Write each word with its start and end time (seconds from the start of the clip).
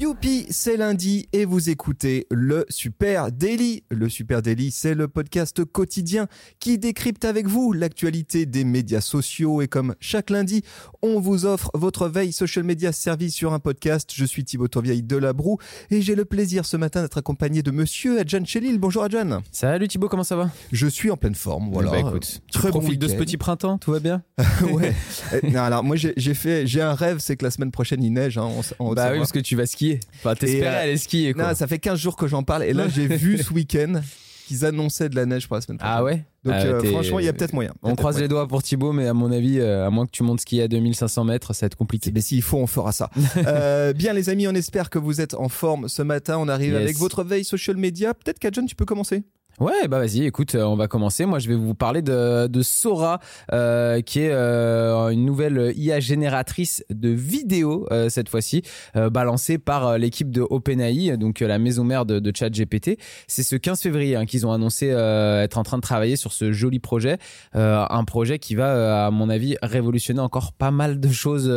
Youpi, 0.00 0.46
c'est 0.50 0.76
lundi 0.76 1.28
et 1.32 1.44
vous 1.44 1.70
écoutez 1.70 2.28
le 2.30 2.64
Super 2.68 3.32
Daily. 3.32 3.82
Le 3.90 4.08
Super 4.08 4.42
Daily, 4.42 4.70
c'est 4.70 4.94
le 4.94 5.08
podcast 5.08 5.64
quotidien 5.64 6.28
qui 6.60 6.78
décrypte 6.78 7.24
avec 7.24 7.48
vous 7.48 7.72
l'actualité 7.72 8.46
des 8.46 8.62
médias 8.62 9.00
sociaux 9.00 9.60
et 9.60 9.66
comme 9.66 9.96
chaque 9.98 10.30
lundi, 10.30 10.62
on 11.02 11.18
vous 11.18 11.46
offre 11.46 11.72
votre 11.74 12.06
veille 12.06 12.30
social 12.30 12.64
media 12.64 12.92
service 12.92 13.34
sur 13.34 13.52
un 13.52 13.58
podcast. 13.58 14.12
Je 14.14 14.24
suis 14.24 14.44
Thibaut 14.44 14.68
Tourvieille 14.68 15.02
de 15.02 15.16
la 15.16 15.32
Broue 15.32 15.58
et 15.90 16.00
j'ai 16.00 16.14
le 16.14 16.24
plaisir 16.24 16.64
ce 16.64 16.76
matin 16.76 17.02
d'être 17.02 17.18
accompagné 17.18 17.64
de 17.64 17.72
monsieur 17.72 18.20
Adjan 18.20 18.44
Chelil. 18.44 18.78
Bonjour 18.78 19.02
Adjan. 19.02 19.42
Salut 19.50 19.88
Thibaut, 19.88 20.08
comment 20.08 20.22
ça 20.22 20.36
va? 20.36 20.48
Je 20.70 20.86
suis 20.86 21.10
en 21.10 21.16
pleine 21.16 21.34
forme, 21.34 21.72
voilà. 21.72 21.90
Bah, 21.90 21.98
écoute, 21.98 22.40
tu 22.46 22.56
Très 22.56 22.70
bon 22.70 22.78
profites 22.78 23.00
de 23.00 23.08
ce 23.08 23.16
petit 23.16 23.36
printemps, 23.36 23.78
tout 23.78 23.90
va 23.90 23.98
bien? 23.98 24.22
Ouais. 24.62 24.94
Euh, 25.32 25.40
non, 25.42 25.62
alors 25.62 25.82
moi 25.82 25.96
j'ai 25.96 26.34
fait, 26.34 26.68
j'ai 26.68 26.82
un 26.82 26.94
rêve, 26.94 27.18
c'est 27.18 27.36
que 27.36 27.44
la 27.44 27.50
semaine 27.50 27.72
prochaine 27.72 28.00
il 28.04 28.12
neige. 28.12 28.38
Hein, 28.38 28.48
en 28.78 28.94
Bah 28.94 29.08
oui, 29.10 29.18
parce 29.18 29.32
que 29.32 29.40
tu 29.40 29.56
vas 29.56 29.66
skier. 29.66 29.87
Enfin, 30.18 30.34
t'espérais 30.34 30.76
euh, 30.76 30.82
aller 30.82 30.96
skier 30.96 31.32
quoi. 31.34 31.48
Non, 31.48 31.54
ça 31.54 31.66
fait 31.66 31.78
15 31.78 31.98
jours 31.98 32.16
que 32.16 32.26
j'en 32.26 32.42
parle 32.42 32.64
et 32.64 32.72
là 32.72 32.88
j'ai 32.88 33.06
vu 33.06 33.38
ce 33.38 33.52
week-end 33.54 34.00
qu'ils 34.46 34.64
annonçaient 34.64 35.10
de 35.10 35.16
la 35.16 35.26
neige 35.26 35.46
pour 35.46 35.56
la 35.56 35.60
semaine 35.60 35.76
prochaine. 35.76 35.94
Ah 35.98 36.02
ouais 36.02 36.24
Donc 36.42 36.54
Ah, 36.56 36.64
euh, 36.64 36.82
franchement, 36.84 37.18
il 37.18 37.26
y 37.26 37.28
a 37.28 37.34
peut-être 37.34 37.52
moyen. 37.52 37.74
On 37.82 37.94
croise 37.94 38.18
les 38.18 38.28
doigts 38.28 38.48
pour 38.48 38.62
Thibaut, 38.62 38.92
mais 38.92 39.06
à 39.06 39.12
mon 39.12 39.30
avis, 39.30 39.60
euh, 39.60 39.86
à 39.86 39.90
moins 39.90 40.06
que 40.06 40.10
tu 40.10 40.22
montes 40.22 40.40
skier 40.40 40.62
à 40.62 40.68
2500 40.68 41.24
mètres, 41.24 41.52
ça 41.54 41.66
va 41.66 41.66
être 41.66 41.76
compliqué. 41.76 42.10
Mais 42.14 42.22
s'il 42.22 42.40
faut, 42.40 42.56
on 42.56 42.66
fera 42.66 42.92
ça. 42.92 43.10
Euh, 43.46 43.92
bien 43.92 44.14
les 44.14 44.30
amis, 44.30 44.48
on 44.48 44.54
espère 44.54 44.88
que 44.88 44.98
vous 44.98 45.20
êtes 45.20 45.34
en 45.34 45.50
forme 45.50 45.88
ce 45.88 46.00
matin. 46.00 46.38
On 46.38 46.48
arrive 46.48 46.72
Yes. 46.72 46.80
avec 46.82 46.96
votre 46.96 47.24
veille 47.24 47.44
social 47.44 47.76
media. 47.76 48.14
Peut-être 48.14 48.38
qu'Adjon, 48.38 48.64
tu 48.64 48.74
peux 48.74 48.86
commencer 48.86 49.22
Ouais, 49.60 49.88
bah 49.88 49.98
vas-y, 49.98 50.24
écoute, 50.24 50.54
euh, 50.54 50.62
on 50.62 50.76
va 50.76 50.86
commencer. 50.86 51.26
Moi, 51.26 51.40
je 51.40 51.48
vais 51.48 51.56
vous 51.56 51.74
parler 51.74 52.00
de, 52.00 52.46
de 52.46 52.62
Sora, 52.62 53.18
euh, 53.52 54.00
qui 54.02 54.20
est 54.20 54.30
euh, 54.30 55.08
une 55.08 55.24
nouvelle 55.24 55.72
IA 55.74 55.98
génératrice 55.98 56.84
de 56.90 57.08
vidéos 57.08 57.84
euh, 57.90 58.08
cette 58.08 58.28
fois-ci, 58.28 58.62
euh, 58.94 59.10
balancée 59.10 59.58
par 59.58 59.84
euh, 59.88 59.98
l'équipe 59.98 60.30
de 60.30 60.46
OpenAI, 60.48 61.16
donc 61.16 61.40
la 61.40 61.58
maison 61.58 61.82
mère 61.82 62.06
de, 62.06 62.20
de 62.20 62.32
ChatGPT. 62.32 63.00
C'est 63.26 63.42
ce 63.42 63.56
15 63.56 63.80
février 63.82 64.14
hein, 64.14 64.26
qu'ils 64.26 64.46
ont 64.46 64.52
annoncé 64.52 64.86
être 64.88 65.58
en 65.58 65.64
train 65.64 65.78
de 65.78 65.82
travailler 65.82 66.14
sur 66.14 66.32
ce 66.32 66.52
joli 66.52 66.78
projet, 66.78 67.18
un 67.54 68.04
projet 68.04 68.38
qui 68.38 68.54
va, 68.54 69.06
à 69.06 69.10
mon 69.10 69.28
avis, 69.28 69.56
révolutionner 69.62 70.20
encore 70.20 70.52
pas 70.52 70.70
mal 70.70 71.00
de 71.00 71.08
choses 71.08 71.48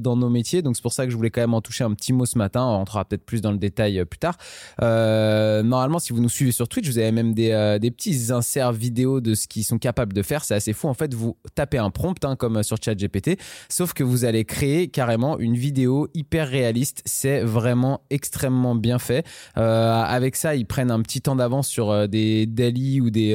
dans 0.00 0.16
nos 0.16 0.30
métiers. 0.30 0.62
Donc 0.62 0.76
c'est 0.76 0.82
pour 0.82 0.92
ça 0.92 1.04
que 1.04 1.10
je 1.10 1.16
voulais 1.16 1.30
quand 1.30 1.40
même 1.42 1.54
en 1.54 1.60
toucher 1.60 1.84
un 1.84 1.92
petit 1.92 2.12
mot 2.12 2.24
ce 2.24 2.38
matin. 2.38 2.62
On 2.62 2.78
rentrera 2.78 3.04
peut-être 3.04 3.24
plus 3.24 3.42
dans 3.42 3.52
le 3.52 3.58
détail 3.58 4.02
plus 4.06 4.18
tard. 4.18 4.36
Normalement, 4.80 5.98
si 5.98 6.12
vous 6.12 6.20
nous 6.20 6.28
suivez 6.28 6.52
sur 6.52 6.68
Twitch, 6.68 6.88
vous 6.88 6.98
avez 6.98 7.12
même 7.12 7.34
des, 7.34 7.49
euh, 7.52 7.78
des 7.78 7.90
petits 7.90 8.32
inserts 8.32 8.72
vidéo 8.72 9.20
de 9.20 9.34
ce 9.34 9.46
qu'ils 9.46 9.64
sont 9.64 9.78
capables 9.78 10.12
de 10.12 10.22
faire. 10.22 10.44
C'est 10.44 10.54
assez 10.54 10.72
fou. 10.72 10.88
En 10.88 10.94
fait, 10.94 11.14
vous 11.14 11.36
tapez 11.54 11.78
un 11.78 11.90
prompt, 11.90 12.24
hein, 12.24 12.36
comme 12.36 12.62
sur 12.62 12.76
ChatGPT, 12.82 13.38
sauf 13.68 13.92
que 13.92 14.04
vous 14.04 14.24
allez 14.24 14.44
créer 14.44 14.88
carrément 14.88 15.38
une 15.38 15.56
vidéo 15.56 16.08
hyper 16.14 16.48
réaliste. 16.48 17.02
C'est 17.04 17.40
vraiment 17.40 18.02
extrêmement 18.10 18.74
bien 18.74 18.98
fait. 18.98 19.26
Euh, 19.56 20.02
avec 20.02 20.36
ça, 20.36 20.54
ils 20.54 20.66
prennent 20.66 20.90
un 20.90 21.02
petit 21.02 21.20
temps 21.20 21.36
d'avance 21.36 21.68
sur 21.68 21.90
euh, 21.90 22.06
des 22.06 22.46
daily 22.46 23.00
ou 23.00 23.10
des 23.10 23.30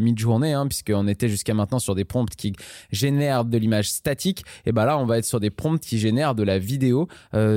mid-journées, 0.00 0.52
hein, 0.52 0.66
puisqu'on 0.66 1.08
était 1.08 1.28
jusqu'à 1.28 1.54
maintenant 1.54 1.78
sur 1.78 1.94
des 1.94 2.04
prompts 2.04 2.34
qui 2.34 2.52
génèrent 2.90 3.44
de 3.44 3.58
l'image 3.58 3.90
statique. 3.90 4.44
Et 4.66 4.72
ben 4.72 4.84
là, 4.84 4.98
on 4.98 5.06
va 5.06 5.18
être 5.18 5.24
sur 5.24 5.40
des 5.40 5.50
prompts 5.50 5.80
qui 5.80 5.98
génèrent 5.98 6.34
de 6.34 6.42
la 6.42 6.58
vidéo. 6.58 7.08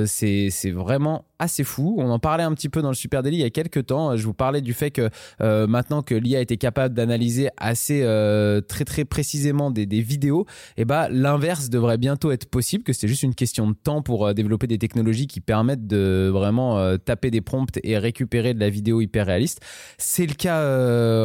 C'est 0.06 0.70
vraiment 0.70 1.24
assez 1.38 1.64
fou. 1.64 1.96
On 1.98 2.10
en 2.10 2.18
parlait 2.18 2.44
un 2.44 2.52
petit 2.54 2.68
peu 2.68 2.82
dans 2.82 2.88
le 2.88 2.94
Super 2.94 3.22
Daily 3.22 3.38
il 3.38 3.40
y 3.40 3.44
a 3.44 3.50
quelques 3.50 3.86
temps. 3.86 4.16
Je 4.16 4.24
vous 4.24 4.34
parlais 4.34 4.60
du 4.60 4.72
fait 4.72 4.90
que 4.90 5.10
euh, 5.40 5.66
maintenant 5.66 6.02
que 6.02 6.14
l'IA 6.14 6.40
était 6.40 6.56
capable 6.56 6.94
d'analyser 6.94 7.48
assez 7.56 8.02
euh, 8.02 8.60
très 8.60 8.84
très 8.84 9.04
précisément 9.04 9.70
des, 9.70 9.86
vidéos, 9.86 10.46
et 10.76 10.84
ben 10.84 11.08
l'inverse 11.10 11.70
devrait 11.70 11.98
bientôt 11.98 12.30
être 12.30 12.46
possible, 12.46 12.84
que 12.84 12.92
c'est 12.92 13.08
juste 13.08 13.22
une 13.22 13.34
question 13.34 13.68
de 13.68 13.74
temps 13.74 14.02
pour 14.02 14.26
euh, 14.26 14.34
développer 14.34 14.66
des 14.66 14.78
technologies 14.78 15.26
qui 15.26 15.40
permettent 15.40 15.86
de 15.86 16.30
vraiment 16.32 16.78
euh, 16.78 16.96
taper 16.96 17.30
des 17.30 17.40
prompts 17.40 17.78
et 17.82 17.98
récupérer 17.98 18.54
de 18.54 18.60
la 18.60 18.70
vidéo 18.70 19.00
hyper 19.00 19.26
réaliste. 19.26 19.60
C'est 19.98 20.26
le 20.26 20.34
cas 20.34 20.56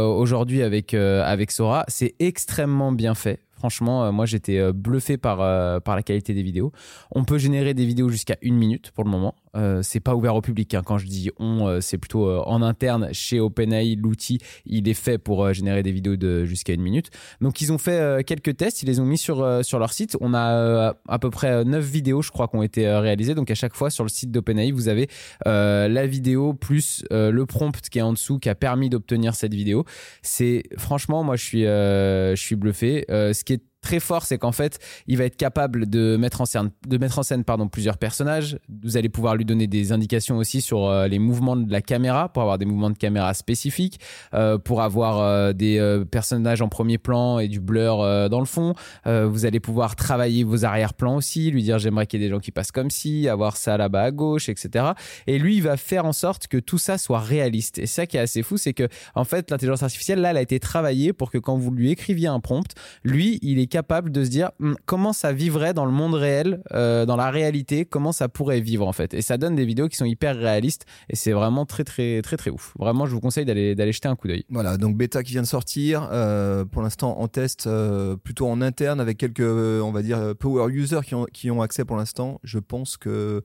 aujourd'hui 0.06 0.62
avec 0.62 0.94
avec 0.94 1.52
Sora. 1.52 1.86
C'est 1.88 2.16
extrêmement 2.20 2.92
bien 2.92 3.16
fait. 3.16 3.40
Franchement, 3.62 4.06
euh, 4.06 4.12
moi 4.12 4.26
j'étais 4.26 4.58
euh, 4.58 4.74
bluffé 4.74 5.18
par, 5.18 5.40
euh, 5.40 5.80
par 5.80 5.96
la 5.96 6.02
qualité 6.02 6.34
des 6.34 6.42
vidéos. 6.42 6.72
On 7.12 7.24
peut 7.26 7.38
générer 7.38 7.76
des 7.76 7.86
vidéos 7.86 8.10
jusqu'à 8.10 8.36
une 8.42 8.56
minute 8.56 8.90
pour 8.90 9.04
le 9.04 9.12
moment. 9.12 9.36
Euh, 9.56 9.84
c'est 9.84 10.00
pas 10.00 10.16
ouvert 10.16 10.34
au 10.36 10.42
public. 10.42 10.74
hein. 10.74 10.82
Quand 10.84 10.98
je 10.98 11.06
dis 11.06 11.30
on, 11.38 11.80
c'est 11.80 12.00
plutôt 12.00 12.28
en 12.28 12.64
interne 12.64 13.10
chez 13.12 13.40
OpenAI. 13.40 13.98
L'outil, 13.98 14.40
il 14.66 14.90
est 14.90 14.96
fait 14.96 15.20
pour 15.20 15.54
générer 15.54 15.84
des 15.84 15.92
vidéos 15.92 16.16
de 16.16 16.44
jusqu'à 16.44 16.74
une 16.74 16.82
minute. 16.82 17.12
Donc 17.40 17.62
ils 17.62 17.72
ont 17.72 17.78
fait 17.78 18.24
quelques 18.26 18.58
tests. 18.58 18.82
Ils 18.82 18.88
les 18.88 19.00
ont 19.00 19.06
mis 19.06 19.20
sur 19.20 19.44
leur 19.44 19.94
site. 19.94 20.18
On 20.22 20.34
a 20.34 20.96
à 21.08 21.20
peu 21.20 21.30
près 21.30 21.64
9 21.64 21.86
vidéos, 21.86 22.24
je 22.24 22.32
crois, 22.32 22.48
qui 22.48 22.56
ont 22.56 22.64
été 22.64 22.90
réalisées. 22.90 23.36
Donc 23.36 23.52
à 23.52 23.56
chaque 23.56 23.76
fois 23.76 23.92
sur 23.92 24.04
le 24.04 24.10
site 24.10 24.32
d'OpenAI, 24.32 24.72
vous 24.72 24.88
avez 24.88 25.08
la 25.46 26.08
vidéo 26.08 26.56
plus 26.56 27.06
le 27.12 27.46
prompt 27.46 27.80
qui 27.92 28.00
est 28.00 28.02
en 28.02 28.14
dessous 28.14 28.40
qui 28.40 28.50
a 28.50 28.56
permis 28.56 28.90
d'obtenir 28.90 29.36
cette 29.36 29.54
vidéo. 29.54 29.86
C'est 30.24 30.64
franchement, 30.80 31.24
moi 31.24 31.36
je 31.36 32.34
suis 32.36 32.56
bluffé. 32.56 33.06
Est 33.52 33.71
très 33.82 34.00
fort, 34.00 34.24
c'est 34.24 34.38
qu'en 34.38 34.52
fait, 34.52 34.80
il 35.08 35.18
va 35.18 35.26
être 35.26 35.36
capable 35.36 35.90
de 35.90 36.16
mettre 36.16 36.42
en 36.42 36.46
scène, 36.46 36.72
de 36.88 36.98
mettre 36.98 37.20
en 37.20 37.24
scène 37.24 37.44
pardon, 37.44 37.68
plusieurs 37.68 37.98
personnages. 37.98 38.58
Vous 38.84 38.96
allez 38.96 39.10
pouvoir 39.10 39.36
lui 39.36 39.46
donner 39.46 39.68
des 39.68 39.92
indications 39.92 40.38
aussi 40.38 40.62
sur 40.62 40.86
euh, 40.86 41.08
les 41.08 41.20
mouvements 41.20 41.56
de 41.56 41.72
la 41.72 41.82
caméra, 41.82 42.30
pour 42.30 42.44
avoir 42.44 42.58
des 42.58 42.66
mouvements 42.66 42.92
de 42.92 42.98
caméra 42.98 43.34
spécifiques, 43.34 44.00
euh, 44.34 44.58
pour 44.58 44.82
avoir 44.82 45.20
euh, 45.20 45.54
des 45.54 46.02
personnages 46.12 46.62
en 46.62 46.70
premier 46.70 46.98
plan 46.98 47.40
et 47.40 47.48
du 47.48 47.60
blur 47.60 47.98
dans 48.30 48.40
le 48.40 48.46
fond. 48.46 48.74
Vous 49.06 49.46
allez 49.46 49.60
pouvoir 49.60 49.96
travailler 49.96 50.44
vos 50.44 50.64
arrière-plans 50.64 51.16
aussi, 51.16 51.50
lui 51.52 51.64
dire 51.64 51.80
j'aimerais 51.80 52.06
qu'il 52.06 52.22
y 52.22 52.24
ait 52.24 52.28
des 52.28 52.34
gens 52.34 52.40
qui 52.40 52.52
passent 52.52 52.72
comme 52.72 52.90
ci, 52.90 53.28
avoir 53.28 53.58
ça 53.58 53.78
là-bas 53.78 54.04
à 54.04 54.12
gauche, 54.12 54.50
etc. 54.50 54.92
Et 55.28 55.40
lui, 55.40 55.58
il 55.58 55.64
va 55.64 55.78
faire 55.78 56.06
en 56.06 56.14
sorte 56.14 56.48
que 56.48 56.58
tout 56.58 56.78
ça 56.78 56.98
soit 56.98 57.20
réaliste. 57.20 57.80
Et 57.80 57.88
ça 57.88 58.06
qui 58.06 58.18
est 58.18 58.22
assez 58.22 58.44
fou, 58.44 58.58
c'est 58.58 58.74
que 58.74 58.88
en 59.16 59.24
fait, 59.24 59.50
l'intelligence 59.50 59.84
artificielle, 59.84 60.22
là, 60.22 60.32
elle 60.32 60.38
a 60.38 60.42
été 60.42 60.60
travaillée 60.60 61.14
pour 61.14 61.32
que 61.32 61.38
quand 61.38 61.58
vous 61.58 61.72
lui 61.72 61.92
écriviez 61.92 62.28
un 62.28 62.40
prompt, 62.40 62.74
lui, 63.04 63.40
il 63.42 63.60
est 63.60 63.71
capable 63.72 64.12
de 64.12 64.24
se 64.24 64.30
dire 64.30 64.52
Hum, 64.62 64.76
comment 64.86 65.14
ça 65.14 65.34
vivrait 65.34 65.74
dans 65.74 65.86
le 65.86 65.92
monde 65.92 66.14
réel, 66.14 66.62
euh, 66.74 67.06
dans 67.06 67.16
la 67.16 67.32
réalité, 67.32 67.86
comment 67.86 68.12
ça 68.12 68.30
pourrait 68.30 68.60
vivre 68.60 68.88
en 68.88 68.92
fait. 68.92 69.14
Et 69.16 69.22
ça 69.22 69.38
donne 69.38 69.56
des 69.56 69.66
vidéos 69.66 69.88
qui 69.88 69.98
sont 69.98 70.06
hyper 70.06 70.36
réalistes 70.36 70.86
et 71.10 71.16
c'est 71.16 71.32
vraiment 71.32 71.66
très 71.66 71.84
très 71.84 72.22
très 72.22 72.38
très 72.38 72.52
ouf. 72.52 72.74
Vraiment, 72.78 73.08
je 73.08 73.14
vous 73.14 73.22
conseille 73.22 73.46
d'aller 73.46 73.74
d'aller 73.74 73.94
jeter 73.94 74.10
un 74.10 74.16
coup 74.16 74.28
d'œil. 74.28 74.46
Voilà, 74.50 74.78
donc 74.78 74.96
bêta 74.98 75.24
qui 75.24 75.32
vient 75.32 75.42
de 75.42 75.48
sortir, 75.48 76.08
euh, 76.12 76.66
pour 76.66 76.84
l'instant 76.84 77.20
en 77.20 77.28
test, 77.28 77.66
euh, 77.66 78.16
plutôt 78.18 78.48
en 78.48 78.62
interne 78.62 79.00
avec 79.00 79.18
quelques, 79.18 79.40
on 79.40 79.92
va 79.92 80.04
dire, 80.04 80.36
power 80.38 80.72
users 80.72 81.02
qui 81.06 81.16
ont, 81.16 81.26
qui 81.32 81.50
ont 81.50 81.62
accès 81.62 81.86
pour 81.86 81.96
l'instant. 81.98 82.40
Je 82.44 82.60
pense 82.60 82.98
que 82.98 83.42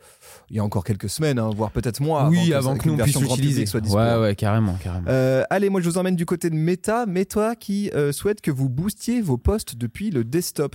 il 0.50 0.56
y 0.56 0.58
a 0.58 0.64
encore 0.64 0.84
quelques 0.84 1.08
semaines, 1.08 1.38
hein, 1.38 1.50
voire 1.56 1.70
peut-être 1.70 2.00
mois. 2.00 2.28
oui, 2.28 2.52
avant 2.52 2.76
que 2.76 2.88
nous 2.88 2.96
grand 2.96 3.06
l'utiliser. 3.06 3.64
soit. 3.64 3.80
Ouais, 3.80 4.20
ouais, 4.20 4.34
carrément, 4.34 4.76
carrément. 4.82 5.06
Allez, 5.50 5.70
moi 5.70 5.80
je 5.80 5.88
vous 5.88 5.98
emmène 5.98 6.16
du 6.16 6.26
côté 6.26 6.50
de 6.50 6.56
Meta. 6.56 7.06
Meta 7.06 7.54
qui 7.54 7.90
souhaite 8.10 8.40
que 8.40 8.50
vous 8.50 8.68
boostiez 8.68 9.20
vos 9.22 9.38
posts 9.38 9.76
depuis 9.76 10.10
le 10.16 10.24
desktop. 10.24 10.74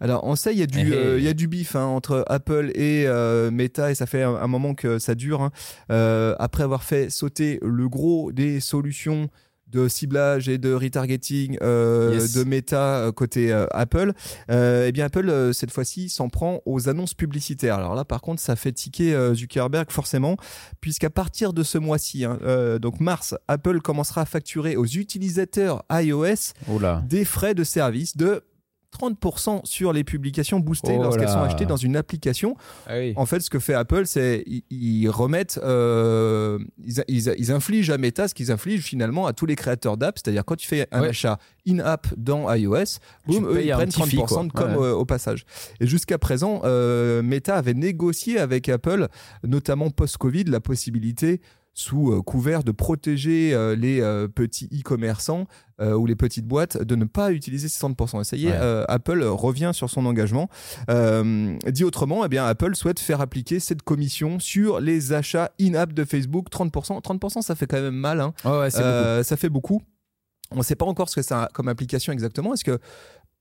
Alors, 0.00 0.22
on 0.24 0.36
sait, 0.36 0.52
il 0.52 0.58
y 0.58 0.62
a 0.62 0.66
du, 0.66 0.78
Eh, 0.80 0.88
eh. 0.88 0.96
euh, 0.96 1.18
il 1.18 1.24
y 1.24 1.28
a 1.28 1.34
du 1.34 1.48
bif 1.48 1.74
hein, 1.76 1.84
entre 1.84 2.24
Apple 2.28 2.70
et 2.74 3.04
euh, 3.06 3.50
Meta, 3.50 3.90
et 3.90 3.94
ça 3.94 4.06
fait 4.06 4.22
un, 4.22 4.34
un 4.36 4.46
moment 4.46 4.74
que 4.74 4.98
ça 4.98 5.14
dure. 5.14 5.42
hein. 5.42 5.50
Euh, 5.90 6.34
après 6.38 6.62
avoir 6.62 6.82
fait 6.84 7.10
sauter 7.10 7.58
le 7.62 7.88
gros 7.88 8.32
des 8.32 8.60
solutions 8.60 9.28
de 9.70 9.86
ciblage 9.86 10.48
et 10.48 10.56
de 10.56 10.72
retargeting 10.72 11.58
euh, 11.60 12.14
Yes. 12.14 12.32
de 12.32 12.42
Meta 12.44 13.00
euh, 13.00 13.12
côté 13.12 13.52
euh, 13.52 13.66
Apple, 13.72 14.12
euh, 14.50 14.86
eh 14.88 14.92
bien 14.92 15.04
Apple 15.06 15.28
euh, 15.28 15.52
cette 15.52 15.70
fois-ci 15.72 16.08
s'en 16.08 16.30
prend 16.30 16.62
aux 16.64 16.88
annonces 16.88 17.12
publicitaires. 17.12 17.74
Alors 17.74 17.94
là, 17.94 18.06
par 18.06 18.22
contre, 18.22 18.40
ça 18.40 18.56
fait 18.56 18.72
tiquer 18.72 19.14
euh, 19.14 19.34
Zuckerberg 19.34 19.90
forcément, 19.90 20.38
puisqu'à 20.80 21.10
partir 21.10 21.52
de 21.52 21.62
ce 21.62 21.76
mois-ci, 21.76 22.24
hein, 22.24 22.38
euh, 22.44 22.78
donc 22.78 22.98
mars, 23.00 23.34
Apple 23.46 23.80
commencera 23.82 24.22
à 24.22 24.24
facturer 24.24 24.76
aux 24.76 24.86
utilisateurs 24.86 25.84
iOS 25.92 26.54
Oula. 26.68 27.02
des 27.06 27.26
frais 27.26 27.54
de 27.54 27.62
service 27.64 28.16
de 28.16 28.44
30% 29.00 29.60
sur 29.64 29.92
les 29.92 30.04
publications 30.04 30.60
boostées 30.60 30.96
Oh 30.98 31.02
lorsqu'elles 31.02 31.28
sont 31.28 31.40
achetées 31.40 31.66
dans 31.66 31.76
une 31.76 31.96
application. 31.96 32.56
Ah 32.86 32.98
oui. 32.98 33.12
En 33.16 33.26
fait, 33.26 33.40
ce 33.40 33.50
que 33.50 33.58
fait 33.58 33.74
Apple, 33.74 34.06
c'est 34.06 34.42
ils, 34.46 34.62
ils 34.70 35.08
remettent, 35.08 35.60
euh, 35.62 36.58
ils, 36.84 37.02
ils- 37.08 37.34
ils 37.38 37.52
infligent 37.52 37.90
à 37.90 37.98
Meta 37.98 38.28
ce 38.28 38.34
qu'ils 38.34 38.50
infligent 38.52 38.82
finalement 38.84 39.26
à 39.26 39.32
tous 39.32 39.46
les 39.46 39.56
créateurs 39.56 39.96
d'apps. 39.96 40.20
C'est-à-dire 40.24 40.44
quand 40.44 40.56
tu 40.56 40.66
fais 40.66 40.86
un 40.92 41.02
Ouais. 41.02 41.08
achat 41.08 41.38
in-app 41.66 42.06
dans 42.16 42.52
iOS, 42.52 42.98
boum, 43.26 43.46
eux, 43.50 43.64
ils 43.64 43.70
prennent 43.72 43.88
petit 43.88 44.00
30% 44.00 44.40
fee, 44.42 44.46
de 44.48 44.52
com 44.52 44.70
Ouais. 44.72 44.86
euh, 44.86 44.92
au 44.94 45.04
passage. 45.04 45.44
Et 45.80 45.86
jusqu'à 45.86 46.18
présent, 46.18 46.62
euh, 46.64 47.22
Meta 47.22 47.56
avait 47.56 47.74
négocié 47.74 48.38
avec 48.38 48.68
Apple, 48.68 49.08
notamment 49.44 49.90
post-Covid, 49.90 50.44
la 50.44 50.60
possibilité 50.60 51.40
sous 51.78 52.10
euh, 52.10 52.22
couvert 52.22 52.64
de 52.64 52.72
protéger 52.72 53.54
euh, 53.54 53.76
les 53.76 54.00
euh, 54.00 54.26
petits 54.26 54.68
e-commerçants 54.72 55.46
ou 55.80 56.06
les 56.06 56.16
petites 56.16 56.44
boîtes 56.44 56.82
de 56.82 56.96
ne 56.96 57.04
pas 57.04 57.30
utiliser 57.30 57.68
ces 57.68 57.78
30%. 57.78 58.20
Et 58.20 58.24
ça 58.24 58.36
y 58.36 58.46
est, 58.46 58.50
Ouais. 58.50 58.84
Apple 58.88 59.22
revient 59.22 59.70
sur 59.72 59.88
son 59.88 60.06
engagement. 60.06 60.48
Dit 60.88 61.84
autrement, 61.84 62.24
eh 62.24 62.28
bien, 62.28 62.44
Apple 62.46 62.74
souhaite 62.74 62.98
faire 62.98 63.20
appliquer 63.20 63.60
cette 63.60 63.82
commission 63.82 64.40
sur 64.40 64.80
les 64.80 65.12
achats 65.12 65.52
in-app 65.60 65.92
de 65.92 66.04
Facebook. 66.04 66.48
30%, 66.50 67.00
30% 67.00 67.42
ça 67.42 67.54
fait 67.54 67.68
quand 67.68 67.80
même 67.80 67.94
mal. 67.94 68.20
Hein. 68.20 68.32
Ouais, 68.44 68.70
ça 68.70 69.36
fait 69.36 69.48
beaucoup. 69.48 69.80
On 70.50 70.56
ne 70.56 70.62
sait 70.62 70.74
pas 70.74 70.86
encore 70.86 71.08
ce 71.08 71.14
que 71.14 71.22
ça 71.22 71.44
a 71.44 71.48
comme 71.50 71.68
application 71.68 72.12
exactement. 72.12 72.54
Est-ce 72.54 72.64
que 72.64 72.80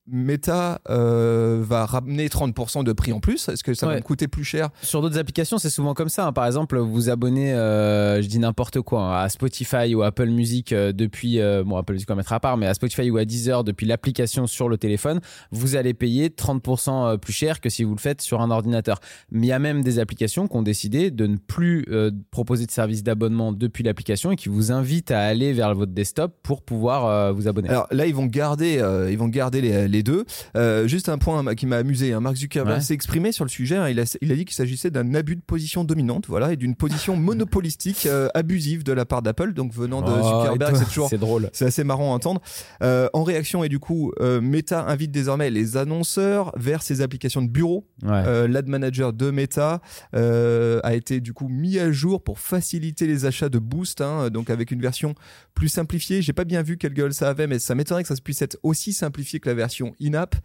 Meta 0.10 0.82
euh, 0.90 1.62
va 1.62 1.86
ramener 1.86 2.28
30% 2.28 2.84
de 2.84 2.94
prix 2.94 3.12
en 3.14 3.20
plus 3.20 3.50
Est-ce 3.50 3.64
que 3.64 3.74
ça 3.74 3.86
va 3.88 3.96
me 3.96 4.02
coûter 4.02 4.28
plus 4.28 4.44
cher? 4.44 4.70
Sur 4.82 5.02
d'autres 5.02 5.18
applications, 5.18 5.58
c'est 5.58 5.70
souvent 5.70 5.94
comme 5.94 6.10
ça. 6.10 6.28
hein. 6.28 6.34
Par 6.34 6.46
exemple, 6.46 6.78
vous 6.78 6.92
vous 6.92 7.10
abonnez, 7.10 7.54
euh, 7.54 8.22
je 8.22 8.28
dis 8.28 8.40
n'importe 8.40 8.82
quoi, 8.82 9.02
hein, 9.02 9.24
à 9.24 9.30
Spotify 9.30 9.94
ou 9.96 10.04
Apple 10.04 10.28
Music 10.30 10.72
euh, 10.72 10.92
depuis, 10.94 11.40
euh, 11.40 11.64
bon, 11.66 11.78
Apple 11.78 11.94
Music 11.94 12.10
on 12.10 12.14
va 12.14 12.18
mettre 12.18 12.34
à 12.34 12.40
part, 12.40 12.58
mais 12.58 12.68
à 12.68 12.74
Spotify 12.74 13.10
ou 13.12 13.18
à 13.18 13.26
Deezer 13.26 13.64
depuis 13.64 13.86
l'application 13.86 14.48
sur 14.48 14.70
le 14.70 14.78
téléphone, 14.78 15.20
vous 15.52 15.76
allez 15.76 15.94
payer 15.94 16.30
30% 16.30 17.18
plus 17.18 17.34
cher 17.34 17.60
que 17.62 17.70
si 17.70 17.84
vous 17.84 17.94
le 17.94 18.00
faites 18.00 18.22
sur 18.22 18.42
un 18.42 18.50
ordinateur. 18.52 19.00
Mais 19.32 19.48
il 19.48 19.50
y 19.50 19.54
a 19.54 19.60
même 19.60 19.84
des 19.84 20.00
applications 20.00 20.48
qui 20.48 20.56
ont 20.56 20.62
décidé 20.64 21.12
de 21.12 21.28
ne 21.28 21.38
plus 21.38 21.86
euh, 21.90 22.12
proposer 22.32 22.66
de 22.66 22.72
service 22.72 23.04
d'abonnement 23.04 23.52
depuis 23.52 23.84
l'application 23.84 24.32
et 24.32 24.36
qui 24.36 24.50
vous 24.50 24.72
invitent 24.72 25.12
à 25.12 25.22
aller 25.22 25.54
vers 25.54 25.74
votre 25.76 25.92
desktop 25.92 26.36
pour 26.44 26.62
pouvoir 26.62 27.06
euh, 27.06 27.32
vous 27.32 27.48
abonner. 27.48 27.70
Alors 27.70 27.88
là, 27.92 28.06
ils 28.06 28.16
vont 28.16 28.26
garder, 28.26 28.78
euh, 28.80 29.12
ils 29.12 29.18
vont 29.18 29.28
garder 29.28 29.62
les, 29.62 29.88
les 29.88 29.97
deux. 30.04 30.26
Euh, 30.56 30.88
juste 30.88 31.10
un 31.10 31.18
point 31.18 31.56
qui 31.56 31.66
m'a 31.66 31.78
amusé. 31.78 32.14
hein. 32.14 32.20
Mark 32.20 32.36
Zuckerberg 32.36 32.78
Ouais. 32.78 32.82
s'est 32.82 32.94
exprimé 32.94 33.32
sur 33.32 33.46
le 33.46 33.50
sujet. 33.50 33.76
hein. 33.78 33.90
Il, 33.90 34.00
a, 34.00 34.18
il 34.22 34.32
a 34.32 34.36
dit 34.36 34.46
qu'il 34.46 34.56
s'agissait 34.56 34.92
d'un 34.92 35.14
abus 35.14 35.36
de 35.36 35.42
position 35.42 35.84
dominante, 35.84 36.26
voilà, 36.28 36.54
et 36.54 36.56
d'une 36.58 36.76
position 36.76 37.16
monopolistique 37.48 38.06
euh, 38.06 38.28
abusive 38.34 38.84
de 38.84 38.92
la 38.94 39.06
part 39.06 39.22
d'Apple. 39.22 39.54
Donc 39.54 39.74
venant 39.74 40.02
de 40.02 40.12
Oh, 40.12 40.42
Zuckerberg, 40.44 40.76
c'est 40.76 40.86
toujours 40.86 41.10
c'est 41.10 41.18
drôle. 41.18 41.50
C'est 41.54 41.66
assez 41.66 41.84
marrant 41.84 42.12
à 42.12 42.16
entendre. 42.16 42.42
Euh, 42.84 43.08
en 43.14 43.24
réaction, 43.24 43.64
et 43.64 43.70
du 43.70 43.80
coup, 43.80 44.12
Meta 44.42 44.86
invite 44.88 45.12
désormais 45.12 45.50
les 45.50 45.78
annonceurs 45.78 46.52
vers 46.58 46.82
ses 46.82 47.02
applications 47.02 47.42
de 47.42 47.50
bureau. 47.50 47.86
Ouais. 48.04 48.48
L'ad 48.48 48.68
manager 48.68 49.14
de 49.14 49.32
Meta 49.32 49.82
a 50.14 50.94
été 50.94 51.20
du 51.22 51.34
coup 51.34 51.48
mis 51.48 51.80
à 51.80 51.92
jour 51.92 52.24
pour 52.24 52.40
faciliter 52.40 53.08
les 53.08 53.26
achats 53.26 53.50
de 53.50 53.60
Boost, 53.60 54.02
hein, 54.02 54.30
donc 54.30 54.50
avec 54.50 54.72
une 54.72 54.82
version 54.82 55.16
plus 55.54 55.68
simplifiée. 55.70 56.22
J'ai 56.22 56.34
pas 56.34 56.44
bien 56.46 56.62
vu 56.62 56.78
quelle 56.78 56.94
gueule 56.94 57.14
ça 57.14 57.30
avait, 57.30 57.48
mais 57.48 57.60
ça 57.60 57.76
m'étonnerait 57.76 58.04
que 58.04 58.10
ça 58.10 58.16
puisse 58.24 58.42
être 58.42 58.58
aussi 58.64 58.94
simplifié 58.94 59.40
que 59.40 59.50
la 59.50 59.56
version 59.56 59.87
in-app. 60.02 60.36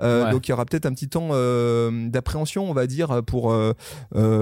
Euh, 0.00 0.24
Ouais. 0.24 0.30
Donc 0.30 0.46
il 0.46 0.50
y 0.50 0.54
aura 0.54 0.64
peut-être 0.64 0.86
un 0.86 0.92
petit 0.92 1.08
temps 1.08 1.28
euh, 1.32 2.08
d'appréhension, 2.08 2.68
on 2.68 2.72
va 2.74 2.86
dire, 2.86 3.22
pour, 3.24 3.52
euh, 3.52 3.72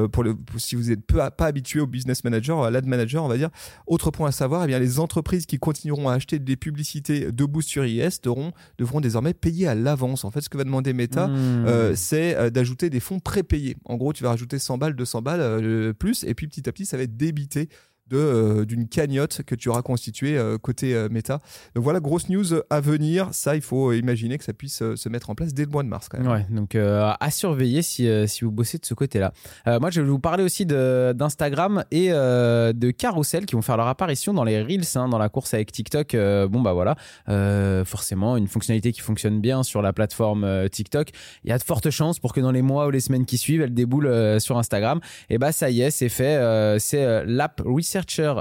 pour, 0.09 0.23
le, 0.25 0.35
pour 0.35 0.61
si 0.61 0.75
vous 0.75 0.91
êtes 0.91 1.05
peu, 1.07 1.19
pas 1.37 1.47
habitué 1.47 1.81
au 1.81 1.87
business 1.87 2.25
manager, 2.25 2.63
à 2.65 2.71
l'ad 2.71 2.87
manager, 2.87 3.25
on 3.25 3.29
va 3.29 3.37
dire. 3.37 3.51
Autre 3.87 4.11
point 4.11 4.29
à 4.29 4.33
savoir, 4.33 4.65
eh 4.65 4.67
bien, 4.67 4.79
les 4.79 4.99
entreprises 4.99 5.47
qui 5.47 5.59
continueront 5.59 6.09
à 6.09 6.15
acheter 6.15 6.39
des 6.39 6.57
publicités 6.57 7.33
de 7.33 7.45
Boost 7.45 7.69
sur 7.69 7.85
IS 7.85 8.21
devront, 8.23 8.53
devront 8.79 9.01
désormais 9.01 9.35
payer 9.35 9.69
à 9.69 9.75
l'avance. 9.75 10.25
En 10.25 10.31
fait, 10.31 10.41
ce 10.41 10.49
que 10.49 10.59
va 10.59 10.65
demander 10.65 10.93
Meta, 10.93 11.29
Hmm. 11.29 11.95
c'est 11.95 12.51
d'ajouter 12.51 12.91
des 12.91 13.01
fonds 13.01 13.21
prépayés. 13.21 13.77
En 13.85 13.97
gros, 13.97 14.13
tu 14.13 14.23
vas 14.23 14.31
rajouter 14.31 14.59
100 14.59 14.79
balles, 14.79 14.95
200 14.95 15.23
balles 15.23 15.95
plus, 15.95 16.25
et 16.25 16.35
puis 16.35 16.47
petit 16.49 16.69
à 16.69 16.73
petit, 16.73 16.87
ça 16.87 16.97
va 16.97 17.05
être 17.05 17.17
débité 17.17 17.69
d'une 18.11 18.89
cagnotte 18.89 19.43
que 19.45 19.55
tu 19.55 19.69
auras 19.69 19.83
constituée 19.83 20.37
euh, 20.37 20.59
côté 20.59 20.95
euh, 20.95 21.09
méta. 21.11 21.41
Donc 21.75 21.85
voilà, 21.85 22.01
grosse 22.01 22.29
news 22.29 22.47
à 22.69 22.81
venir. 22.81 23.29
Ça, 23.33 23.57
il 23.57 23.63
faut 23.63 23.93
imaginer 23.93 24.37
que 24.39 24.45
ça 24.45 24.53
puisse 24.53 24.83
euh, 24.83 24.97
se 24.97 25.09
mettre 25.09 25.31
en 25.31 25.35
place 25.35 25.55
dès 25.55 25.65
le 25.65 25.71
mois 25.71 25.83
de 25.83 25.89
mars 25.89 26.09
quand 26.09 26.19
même. 26.19 26.31
Ouais, 26.31 26.47
donc 26.51 26.75
euh, 26.75 27.13
à 27.19 27.31
surveiller 27.31 27.83
si, 27.83 28.09
euh, 28.09 28.27
vous 28.43 28.51
bossez 28.51 28.79
de 28.79 28.87
ce 28.87 28.95
côté-là. 28.95 29.33
Euh, 29.67 29.79
moi, 29.81 29.91
je 29.91 30.01
vais 30.01 30.09
vous 30.09 30.19
parler 30.19 30.43
aussi 30.45 30.67
d'Instagram 30.67 31.85
et 31.91 32.09
euh, 32.11 32.73
de 32.73 32.91
Carousel 32.91 33.47
qui 33.47 33.55
vont 33.55 33.63
faire 33.63 33.77
leur 33.77 33.87
apparition 33.89 34.35
dans 34.35 34.45
les 34.45 34.63
Reels, 34.63 34.85
hein, 34.97 35.09
dans 35.09 35.19
la 35.19 35.29
course 35.29 35.55
avec 35.55 35.73
TikTok. 35.73 36.15
Euh, 36.15 36.49
bon, 36.49 36.61
bah 36.61 36.73
voilà, 36.73 36.97
Euh, 37.29 37.85
forcément, 37.85 38.37
une 38.37 38.49
fonctionnalité 38.49 38.93
qui 38.93 39.01
fonctionne 39.01 39.41
bien 39.41 39.63
sur 39.63 39.83
la 39.83 39.93
plateforme 39.93 40.45
euh, 40.45 40.69
TikTok. 40.69 41.11
Il 41.45 41.51
y 41.51 41.53
a 41.53 41.59
de 41.59 41.63
fortes 41.63 41.91
chances 41.91 42.19
pour 42.19 42.33
que 42.33 42.41
dans 42.41 42.51
les 42.51 42.63
mois 42.63 42.87
ou 42.87 42.91
les 42.91 43.01
semaines 43.01 43.27
qui 43.27 43.39
suivent, 43.39 43.63
elle 43.63 43.75
déboule 43.75 44.07
euh, 44.07 44.39
sur 44.39 44.59
Instagram. 44.59 45.01
Et 45.29 45.39
bah, 45.39 45.53
ça 45.53 45.71
y 45.71 45.83
est, 45.83 45.91
c'est 45.91 46.09
fait. 46.09 46.37
Euh, 46.37 46.79
c'est 46.79 47.05
euh, 47.05 47.25
l'app 47.27 47.63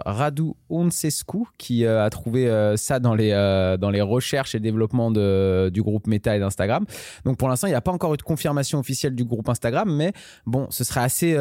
Radu 0.06 0.54
Onsescu 0.70 1.40
qui 1.58 1.86
euh, 1.86 2.04
a 2.04 2.10
trouvé 2.10 2.48
euh, 2.48 2.78
ça 2.78 3.00
dans 3.00 3.16
les, 3.16 3.32
euh, 3.32 3.78
dans 3.78 3.90
les 3.90 4.02
recherches 4.02 4.56
et 4.56 4.60
développement 4.60 5.12
du 5.12 5.82
groupe 5.82 6.08
Meta 6.08 6.36
et 6.36 6.40
d'Instagram. 6.40 6.86
Donc 7.26 7.38
pour 7.38 7.50
l'instant, 7.50 7.68
il 7.68 7.72
n'y 7.72 7.76
a 7.76 7.82
pas 7.82 7.92
encore 7.92 8.14
eu 8.14 8.18
de 8.18 8.22
confirmation 8.22 8.80
officielle 8.80 9.16
du 9.16 9.24
groupe 9.24 9.50
Instagram, 9.50 9.94
mais 9.94 10.14
bon, 10.46 10.68
ce 10.70 10.84
serait 10.84 11.02
assez, 11.02 11.36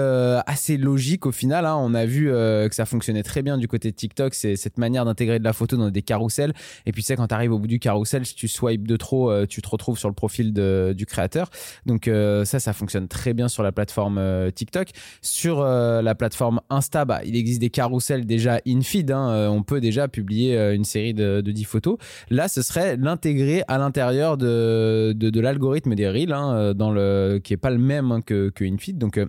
assez 0.46 0.76
logique 0.76 1.26
au 1.26 1.32
final. 1.32 1.66
hein. 1.66 1.76
On 1.78 1.94
a 1.94 2.04
vu 2.06 2.26
que 2.26 2.70
ça 2.72 2.86
fonctionnait 2.86 3.22
très 3.22 3.42
bien 3.42 3.58
du 3.58 3.68
côté 3.68 3.90
de 3.90 3.96
TikTok, 3.96 4.34
c'est 4.34 4.56
cette 4.56 4.78
manière 4.78 5.04
d'intégrer 5.04 5.38
de 5.38 5.44
la 5.44 5.52
photo 5.52 5.76
dans 5.76 5.90
des 5.90 6.02
carousels. 6.02 6.52
Et 6.86 6.92
puis 6.92 7.02
tu 7.02 7.06
sais, 7.06 7.16
quand 7.16 7.28
tu 7.28 7.34
arrives 7.34 7.52
au 7.52 7.58
bout 7.58 7.66
du 7.66 7.78
carrousel, 7.78 8.26
si 8.26 8.34
tu 8.34 8.48
swipes 8.48 8.86
de 8.86 8.96
trop, 8.96 9.46
tu 9.46 9.62
te 9.62 9.68
retrouves 9.68 9.98
sur 9.98 10.08
le 10.08 10.14
profil 10.14 10.52
du 10.52 11.06
créateur. 11.06 11.50
Donc 11.86 12.10
ça, 12.44 12.60
ça 12.60 12.72
fonctionne 12.72 13.08
très 13.08 13.34
bien 13.34 13.48
sur 13.48 13.62
la 13.62 13.72
plateforme 13.72 14.50
TikTok. 14.52 14.88
Sur 15.22 15.62
la 15.62 16.14
plateforme 16.14 16.60
Insta, 16.70 17.04
bah, 17.04 17.20
il 17.24 17.36
existe 17.36 17.60
des 17.60 17.70
carousels 17.70 18.07
déjà 18.16 18.60
in-feed. 18.66 19.10
hein. 19.10 19.30
Euh, 19.30 19.48
on 19.48 19.62
peut 19.62 19.80
déjà 19.80 20.08
publier 20.08 20.56
euh, 20.56 20.74
une 20.74 20.84
série 20.84 21.14
de, 21.14 21.40
de 21.40 21.52
10 21.52 21.64
photos. 21.64 21.96
Là, 22.30 22.48
ce 22.48 22.62
serait 22.62 22.96
l'intégrer 22.96 23.62
à 23.68 23.78
l'intérieur 23.78 24.36
de, 24.36 25.12
de, 25.14 25.30
de 25.30 25.40
l'algorithme 25.40 25.94
des 25.94 26.08
Reels, 26.08 26.32
hein, 26.32 26.54
euh, 26.54 26.74
dans 26.74 26.90
le, 26.90 27.40
qui 27.42 27.52
est 27.52 27.58
pas 27.58 27.70
le 27.70 27.78
même 27.78 28.12
hein, 28.12 28.20
que, 28.20 28.50
que 28.50 28.64
InFeed. 28.64 28.98
Donc, 28.98 29.20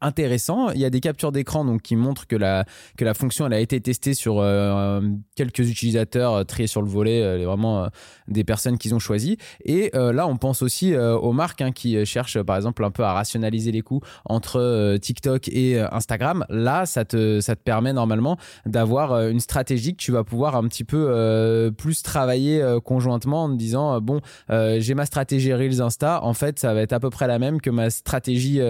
intéressant. 0.00 0.70
Il 0.70 0.80
y 0.80 0.84
a 0.84 0.90
des 0.90 1.00
captures 1.00 1.32
d'écran 1.32 1.64
donc 1.64 1.82
qui 1.82 1.96
montrent 1.96 2.26
que 2.26 2.36
la 2.36 2.64
que 2.96 3.04
la 3.04 3.14
fonction 3.14 3.46
elle 3.46 3.52
a 3.54 3.60
été 3.60 3.80
testée 3.80 4.14
sur 4.14 4.40
euh, 4.40 5.00
quelques 5.34 5.60
utilisateurs 5.60 6.32
euh, 6.34 6.44
triés 6.44 6.66
sur 6.66 6.82
le 6.82 6.88
volet, 6.88 7.22
euh, 7.22 7.44
vraiment 7.44 7.88
des 8.28 8.44
personnes 8.44 8.78
qu'ils 8.78 8.94
ont 8.94 8.98
choisies. 8.98 9.36
Et 9.64 9.90
là, 9.94 10.26
on 10.26 10.36
pense 10.36 10.62
aussi 10.62 10.96
aux 10.96 11.32
marques 11.32 11.60
hein, 11.60 11.72
qui 11.72 12.04
cherchent 12.04 12.40
par 12.42 12.56
exemple 12.56 12.84
un 12.84 12.90
peu 12.90 13.04
à 13.04 13.12
rationaliser 13.12 13.72
les 13.72 13.82
coûts 13.82 14.00
entre 14.24 14.96
TikTok 15.00 15.48
et 15.48 15.78
Instagram. 15.78 16.44
Là, 16.48 16.86
ça 16.86 17.04
te 17.04 17.40
ça 17.40 17.56
te 17.56 17.62
permet 17.62 17.92
normalement 17.92 18.36
d'avoir 18.64 19.28
une 19.28 19.40
stratégie 19.40 19.92
que 19.92 20.02
tu 20.02 20.12
vas 20.12 20.24
pouvoir 20.24 20.56
un 20.56 20.66
petit 20.68 20.84
peu 20.84 21.72
plus 21.76 22.02
travailler 22.02 22.64
conjointement 22.84 23.44
en 23.44 23.50
te 23.50 23.56
disant 23.56 24.00
bon 24.00 24.20
j'ai 24.48 24.94
ma 24.94 25.06
stratégie 25.06 25.52
Reels 25.52 25.80
Insta 25.80 26.22
en 26.22 26.34
fait 26.34 26.58
ça 26.58 26.74
va 26.74 26.82
être 26.82 26.92
à 26.92 27.00
peu 27.00 27.10
près 27.10 27.26
la 27.26 27.38
même 27.38 27.60
que 27.60 27.70
ma 27.70 27.90
stratégie 27.90 28.60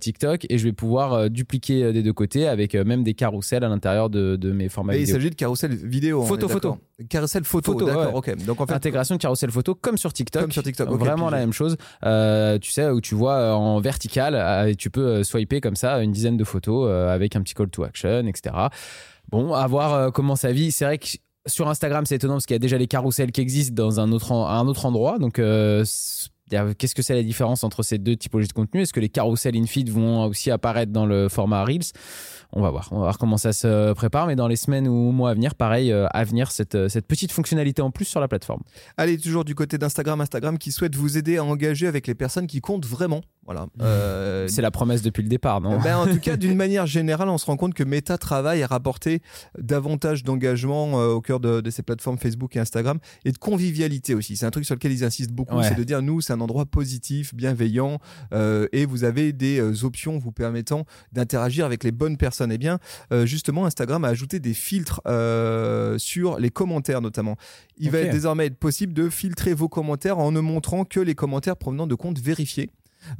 TikTok 0.00 0.46
et 0.48 0.58
je 0.58 0.63
vais 0.64 0.72
pouvoir 0.72 1.12
euh, 1.12 1.28
dupliquer 1.28 1.82
euh, 1.84 1.92
des 1.92 2.02
deux 2.02 2.12
côtés 2.12 2.46
avec 2.48 2.74
euh, 2.74 2.84
même 2.84 3.02
des 3.04 3.14
carousels 3.14 3.62
à 3.64 3.68
l'intérieur 3.68 4.10
de, 4.10 4.36
de 4.36 4.52
mes 4.52 4.68
formats 4.68 4.96
Et 4.96 5.00
il 5.02 5.06
s'agit 5.06 5.30
de 5.30 5.34
carousel 5.34 5.74
vidéo. 5.74 6.22
Photo, 6.22 6.46
d'accord. 6.48 6.78
Carousel 7.08 7.44
photo, 7.44 7.72
Photo, 7.72 7.86
d'accord, 7.86 8.14
ouais. 8.14 8.32
ok. 8.34 8.44
Donc 8.44 8.60
en 8.60 8.66
fait, 8.66 8.74
Intégration 8.74 9.16
de 9.16 9.20
carousel 9.20 9.50
photo 9.50 9.74
comme 9.74 9.96
sur 9.96 10.12
TikTok. 10.12 10.42
Comme 10.42 10.52
sur 10.52 10.62
TikTok, 10.62 10.90
ok, 10.90 10.98
Vraiment 11.00 11.30
la 11.30 11.38
même 11.38 11.52
chose. 11.52 11.76
Euh, 12.04 12.58
tu 12.58 12.70
sais, 12.70 12.88
où 12.90 13.00
tu 13.00 13.14
vois 13.14 13.54
en 13.56 13.80
vertical 13.80 14.68
et 14.68 14.76
tu 14.76 14.90
peux 14.90 15.22
swiper 15.24 15.60
comme 15.60 15.76
ça 15.76 16.02
une 16.02 16.12
dizaine 16.12 16.36
de 16.36 16.44
photos 16.44 16.86
euh, 16.88 17.08
avec 17.14 17.36
un 17.36 17.42
petit 17.42 17.54
call 17.54 17.68
to 17.68 17.82
action, 17.84 18.26
etc. 18.26 18.54
Bon, 19.30 19.54
à 19.54 19.66
voir 19.66 19.92
euh, 19.94 20.10
comment 20.10 20.36
ça 20.36 20.52
vit. 20.52 20.70
C'est 20.72 20.84
vrai 20.84 20.98
que 20.98 21.06
sur 21.46 21.68
Instagram, 21.68 22.06
c'est 22.06 22.14
étonnant 22.16 22.34
parce 22.34 22.46
qu'il 22.46 22.54
y 22.54 22.56
a 22.56 22.58
déjà 22.60 22.78
les 22.78 22.86
carousels 22.86 23.32
qui 23.32 23.40
existent 23.40 23.74
dans 23.74 24.00
un 24.00 24.12
autre, 24.12 24.32
en- 24.32 24.46
un 24.48 24.66
autre 24.66 24.86
endroit. 24.86 25.18
Donc, 25.18 25.38
euh, 25.38 25.84
qu'est-ce 26.50 26.94
que 26.94 27.02
c'est 27.02 27.14
la 27.14 27.22
différence 27.22 27.64
entre 27.64 27.82
ces 27.82 27.98
deux 27.98 28.16
typologies 28.16 28.48
de 28.48 28.52
contenu? 28.52 28.82
Est-ce 28.82 28.92
que 28.92 29.00
les 29.00 29.08
carousels 29.08 29.56
in-feed 29.56 29.90
vont 29.90 30.24
aussi 30.24 30.50
apparaître 30.50 30.92
dans 30.92 31.06
le 31.06 31.28
format 31.28 31.64
Reels? 31.64 31.92
On 32.56 32.60
va 32.62 32.70
voir, 32.70 32.88
on 32.92 32.96
va 32.96 33.02
voir 33.02 33.18
comment 33.18 33.36
ça 33.36 33.52
se 33.52 33.92
prépare, 33.94 34.28
mais 34.28 34.36
dans 34.36 34.46
les 34.46 34.54
semaines 34.54 34.86
ou 34.86 35.10
mois 35.10 35.30
à 35.30 35.34
venir, 35.34 35.56
pareil, 35.56 35.90
euh, 35.90 36.06
à 36.12 36.22
venir 36.22 36.52
cette, 36.52 36.86
cette 36.88 37.06
petite 37.06 37.32
fonctionnalité 37.32 37.82
en 37.82 37.90
plus 37.90 38.04
sur 38.04 38.20
la 38.20 38.28
plateforme. 38.28 38.60
allez 38.96 39.18
toujours 39.18 39.44
du 39.44 39.56
côté 39.56 39.76
d'Instagram, 39.76 40.20
Instagram 40.20 40.56
qui 40.58 40.70
souhaite 40.70 40.94
vous 40.94 41.18
aider 41.18 41.38
à 41.38 41.44
engager 41.44 41.88
avec 41.88 42.06
les 42.06 42.14
personnes 42.14 42.46
qui 42.46 42.60
comptent 42.60 42.86
vraiment. 42.86 43.22
Voilà. 43.44 43.66
Euh, 43.82 44.46
C'est 44.48 44.62
la 44.62 44.70
promesse 44.70 45.02
depuis 45.02 45.22
le 45.22 45.28
départ, 45.28 45.60
non? 45.60 45.78
Ben, 45.80 45.96
en 45.98 46.06
tout 46.06 46.20
cas, 46.20 46.36
d'une 46.38 46.54
manière 46.54 46.86
générale, 46.86 47.28
on 47.28 47.38
se 47.38 47.46
rend 47.46 47.56
compte 47.56 47.74
que 47.74 47.82
Meta 47.82 48.16
travaille 48.18 48.62
à 48.62 48.66
rapporter 48.68 49.20
davantage 49.58 50.22
d'engagement 50.24 51.00
euh, 51.00 51.08
au 51.08 51.20
cœur 51.20 51.40
de, 51.40 51.60
de 51.60 51.70
ces 51.70 51.82
plateformes 51.82 52.18
Facebook 52.18 52.56
et 52.56 52.60
Instagram 52.60 52.98
et 53.24 53.32
de 53.32 53.38
convivialité 53.38 54.14
aussi. 54.14 54.36
C'est 54.36 54.46
un 54.46 54.50
truc 54.50 54.64
sur 54.64 54.74
lequel 54.74 54.92
ils 54.92 55.04
insistent 55.04 55.32
beaucoup, 55.32 55.56
Ouais. 55.56 55.68
c'est 55.68 55.74
de 55.74 55.84
dire 55.84 56.02
nous, 56.02 56.20
c'est 56.20 56.32
un 56.34 56.40
endroit 56.40 56.66
positif, 56.66 57.34
bienveillant 57.34 57.98
euh, 58.32 58.68
et 58.72 58.84
vous 58.86 59.04
avez 59.04 59.32
des 59.32 59.58
euh, 59.60 59.84
options 59.84 60.18
vous 60.18 60.32
permettant 60.32 60.84
d'interagir 61.12 61.64
avec 61.64 61.82
les 61.84 61.92
bonnes 61.92 62.16
personnes. 62.16 62.52
Et 62.52 62.58
bien, 62.58 62.78
euh, 63.12 63.24
justement, 63.26 63.64
Instagram 63.66 64.04
a 64.04 64.08
ajouté 64.08 64.40
des 64.40 64.54
filtres 64.54 65.00
euh, 65.06 65.96
sur 65.98 66.38
les 66.38 66.50
commentaires 66.50 67.00
notamment. 67.00 67.36
Il 67.78 67.90
va 67.90 67.98
désormais 68.12 68.46
être 68.46 68.58
possible 68.58 68.92
de 68.92 69.08
filtrer 69.08 69.54
vos 69.54 69.68
commentaires 69.68 70.18
en 70.18 70.30
ne 70.32 70.40
montrant 70.40 70.84
que 70.84 71.00
les 71.00 71.14
commentaires 71.14 71.56
provenant 71.56 71.86
de 71.86 71.94
comptes 71.94 72.18
vérifiés. 72.18 72.70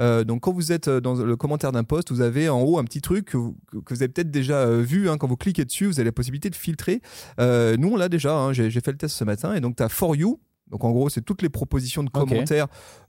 Euh, 0.01 0.25
donc 0.25 0.41
quand 0.43 0.53
vous 0.53 0.73
êtes 0.73 0.89
dans 0.89 1.15
le 1.15 1.37
commentaire 1.37 1.71
d'un 1.71 1.85
post, 1.85 2.11
vous 2.11 2.23
avez 2.23 2.49
en 2.49 2.63
haut 2.63 2.79
un 2.79 2.85
petit 2.85 3.03
truc 3.03 3.27
que 3.27 3.37
vous, 3.37 3.55
que 3.85 3.93
vous 3.95 4.03
avez 4.03 4.09
peut-être 4.09 4.31
déjà 4.31 4.67
vu. 4.77 5.11
hein, 5.11 5.19
quand 5.19 5.27
vous 5.29 5.37
cliquez 5.37 5.65
dessus, 5.67 5.87
vous 5.87 5.99
avez 6.01 6.07
la 6.09 6.13
possibilité 6.13 6.49
de 6.49 6.57
filtrer. 6.57 7.03
Euh, 7.39 7.77
nous, 7.77 7.89
on 7.89 7.97
l'a 7.97 8.09
déjà. 8.09 8.35
hein, 8.35 8.53
J'ai 8.55 8.71
j'ai 8.71 8.81
fait 8.81 8.93
le 8.93 8.97
test 8.99 9.15
ce 9.15 9.25
matin. 9.25 9.55
Et 9.55 9.61
donc, 9.61 9.77
tu 9.77 9.83
as 9.83 9.91
For 9.91 10.17
You. 10.17 10.41
Donc 10.71 10.83
en 10.85 10.91
gros, 10.91 11.09
c'est 11.09 11.21
toutes 11.21 11.43
les 11.43 11.49
propositions 11.51 12.03
de 12.03 12.11
commentaires 12.11 12.67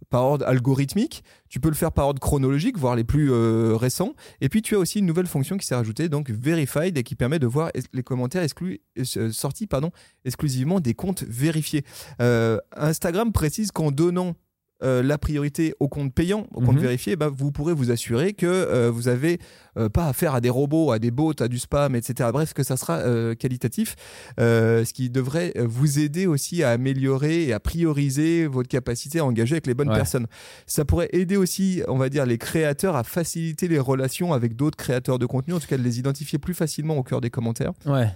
par 0.09 0.23
ordre 0.23 0.45
algorithmique. 0.45 1.23
Tu 1.49 1.59
peux 1.59 1.69
le 1.69 1.75
faire 1.75 1.91
par 1.91 2.07
ordre 2.07 2.19
chronologique, 2.19 2.77
voire 2.77 2.95
les 2.95 3.03
plus 3.05 3.31
euh, 3.31 3.75
récents. 3.75 4.13
Et 4.41 4.49
puis 4.49 4.61
tu 4.61 4.75
as 4.75 4.79
aussi 4.79 4.99
une 4.99 5.05
nouvelle 5.05 5.25
fonction 5.27 5.57
qui 5.57 5.65
s'est 5.65 5.75
rajoutée, 5.75 6.09
donc 6.09 6.29
Verified, 6.29 6.97
et 6.97 7.03
qui 7.03 7.15
permet 7.15 7.39
de 7.39 7.47
voir 7.47 7.69
es- 7.73 7.79
les 7.93 8.03
commentaires 8.03 8.43
exclus, 8.43 8.81
euh, 9.17 9.31
sortis 9.31 9.67
pardon, 9.67 9.91
exclusivement 10.25 10.79
des 10.79 10.93
comptes 10.93 11.23
vérifiés. 11.23 11.83
Euh, 12.21 12.57
Instagram 12.75 13.31
précise 13.31 13.71
qu'en 13.71 13.91
donnant 13.91 14.35
euh, 14.83 15.01
la 15.01 15.17
priorité 15.17 15.73
aux 15.79 15.87
comptes 15.87 16.13
payants, 16.13 16.47
aux 16.53 16.61
comptes 16.61 16.75
Mhm. 16.75 16.81
vérifiés, 16.81 17.15
bah, 17.15 17.29
vous 17.33 17.51
pourrez 17.51 17.73
vous 17.73 17.91
assurer 17.91 18.33
que 18.33 18.45
euh, 18.45 18.91
vous 18.91 19.07
avez 19.07 19.39
euh, 19.77 19.87
pas 19.89 20.07
affaire 20.07 20.35
à 20.35 20.41
des 20.41 20.49
robots, 20.49 20.91
à 20.91 20.99
des 20.99 21.11
bots, 21.11 21.33
à 21.39 21.47
du 21.47 21.59
spam, 21.59 21.95
etc. 21.95 22.29
Bref, 22.33 22.53
que 22.53 22.63
ça 22.63 22.75
sera 22.77 22.97
euh, 22.99 23.35
qualitatif, 23.35 23.95
ce 24.37 24.91
qui 24.93 25.09
devrait 25.09 25.53
vous 25.57 25.99
aider 25.99 26.27
aussi 26.27 26.63
à 26.63 26.71
améliorer 26.71 27.45
et 27.45 27.53
à 27.53 27.59
prioriser 27.59 28.47
votre 28.47 28.67
capacité 28.69 29.19
à 29.19 29.25
engager 29.25 29.53
avec 29.55 29.67
les 29.67 29.73
bonnes 29.73 29.89
Ouais. 29.89 29.95
personnes. 29.95 30.27
Ça 30.65 30.83
pourrait 30.85 31.09
aider 31.13 31.37
aussi, 31.37 31.81
on 31.87 31.97
va 31.97 32.09
dire, 32.09 32.25
les 32.25 32.37
créateurs 32.37 32.95
à 32.95 33.03
faciliter 33.03 33.67
les 33.67 33.79
relations 33.79 34.33
avec 34.33 34.55
d'autres 34.55 34.77
créateurs 34.77 35.19
de 35.19 35.25
contenu, 35.25 35.53
en 35.53 35.59
tout 35.59 35.67
cas 35.67 35.77
de 35.77 35.83
les 35.83 35.99
identifier 35.99 36.37
plus 36.39 36.53
facilement 36.53 36.97
au 36.97 37.03
cœur 37.03 37.21
des 37.21 37.29
commentaires. 37.29 37.71
Ouais. 37.85 38.07